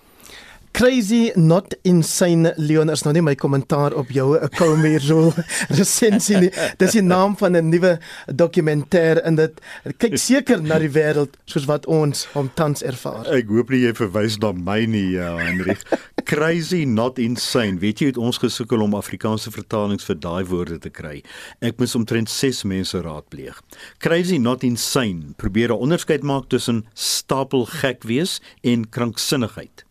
[0.77, 5.31] Crazy not insane Leon is nou nie my kommentaar op jou Comey Rule
[5.79, 6.51] resensie nie.
[6.77, 7.95] Dis die naam van 'n nuwe
[8.29, 9.62] dokumentêr en dit
[9.97, 13.24] kyk seker na die wêreld soos wat ons hom tans ervaar.
[13.24, 15.79] Ek hoop nie jy verwys na my nie, ja, Henry.
[16.29, 17.81] Crazy not insane.
[17.81, 21.22] Weet jy het ons gesukkel om Afrikaanse vertalings vir daai woorde te kry.
[21.64, 23.64] Ek moes omtrent 6 mense raadpleeg.
[23.97, 29.86] Crazy not insane probeer 'n onderskeid maak tussen stapel gek wees en kranksinnigheid.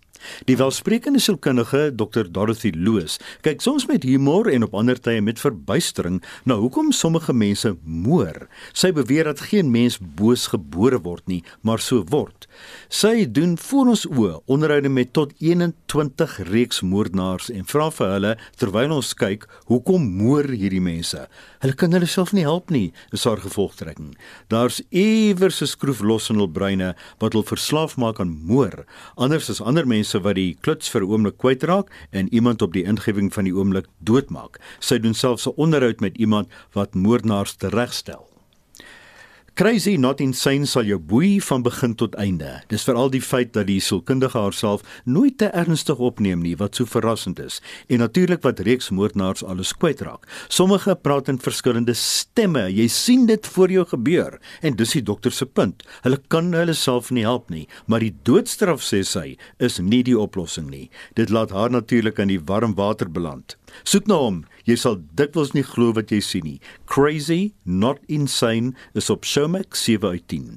[0.50, 5.40] Die welsprekende sielkundige Dr Dorothy Loos kyk soms met humor en op ander tye met
[5.40, 8.48] verbuistering na hoekom sommige mense moor.
[8.74, 12.48] Sy beweer dat geen mens boos gebore word nie, maar so word.
[12.90, 18.34] Sy doen voor ons oë onderhoude met tot 21 reeks moordenaars en vra vir hulle
[18.60, 21.26] terwyl ons kyk, hoekom moor hierdie mense?
[21.64, 24.14] Hulle kan hulle self nie help nie, is haar gevolgtrekking.
[24.54, 28.86] Daar's iewers 'n skroef los in hul breine wat hulle verslaaf maak aan moor.
[29.18, 32.74] Anders is ander mense mense wat die kluts vir 'n oomblik kwytraak en iemand op
[32.74, 34.60] die ingewing van die oomblik doodmaak.
[34.80, 38.35] Sy doen selfs 'n onderhoud met iemand wat moordenaars teregstel.
[39.56, 42.50] Crazy not insane sal jou boei van begin tot einde.
[42.68, 46.84] Dis veral die feit dat die sielkundige haarself nooit te ernstig opneem nie wat so
[46.84, 47.62] verrassend is.
[47.88, 50.28] En natuurlik wat reeks moordenaars alles kwytraak.
[50.52, 52.66] Sommige praat in verskillende stemme.
[52.68, 55.88] Jy sien dit voor jou gebeur en dis die dokter se punt.
[56.04, 60.20] Hulle kan hulle self nie help nie, maar die doodstraf sê sy is nie die
[60.20, 60.90] oplossing nie.
[61.16, 63.56] Dit laat haar natuurlik in die warm water beland.
[63.88, 64.44] Soek na hom.
[64.66, 66.60] Jy sal dikwels nie glo wat jy sien nie.
[66.90, 70.56] Crazy, not insane is op Showmax 7 uit 10.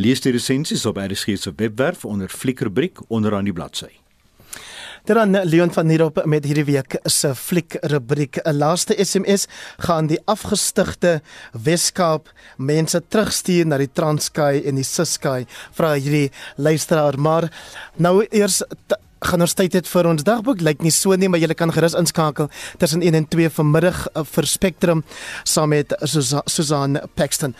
[0.00, 3.92] Lees die resensies op RSG se webwerf onder fliekrubriek onderaan die bladsy.
[5.06, 8.40] Dan Leon van Nierop met hierdie week se fliek rubriek.
[8.42, 9.46] 'n Laaste SMS
[9.78, 17.18] gaan die afgestigte Weskaap mense terugstuur na die Transkei en die Ciskei vra hierdie luisteraar.
[17.18, 17.52] Maar
[17.96, 18.62] nou eers
[19.24, 21.96] gaan ons tyd het vir ons dagboek lyk nie so nie maar jy kan gerus
[21.96, 25.04] inskakel tussen 1 en 2 vanmiddag uh, vir Spectrum
[25.44, 27.54] saam met Susan Paxton.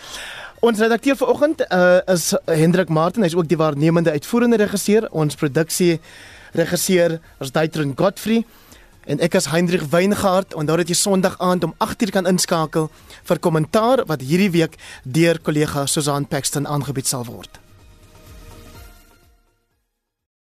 [0.61, 5.05] Ons redakteur vanoggend uh, is Hendrik Martin, hy's ook die waarnemende uitvoerende regisseur.
[5.11, 5.99] Ons produksie
[6.57, 8.45] regisseur is Daitron Godfrey
[9.07, 12.89] en ek is Hendrik Weingart daar het jy Sondag aand om 8:00 kan inskakel
[13.23, 17.66] vir kommentaar wat hierdie week deur kollega Susan Paxton aangebied sal word.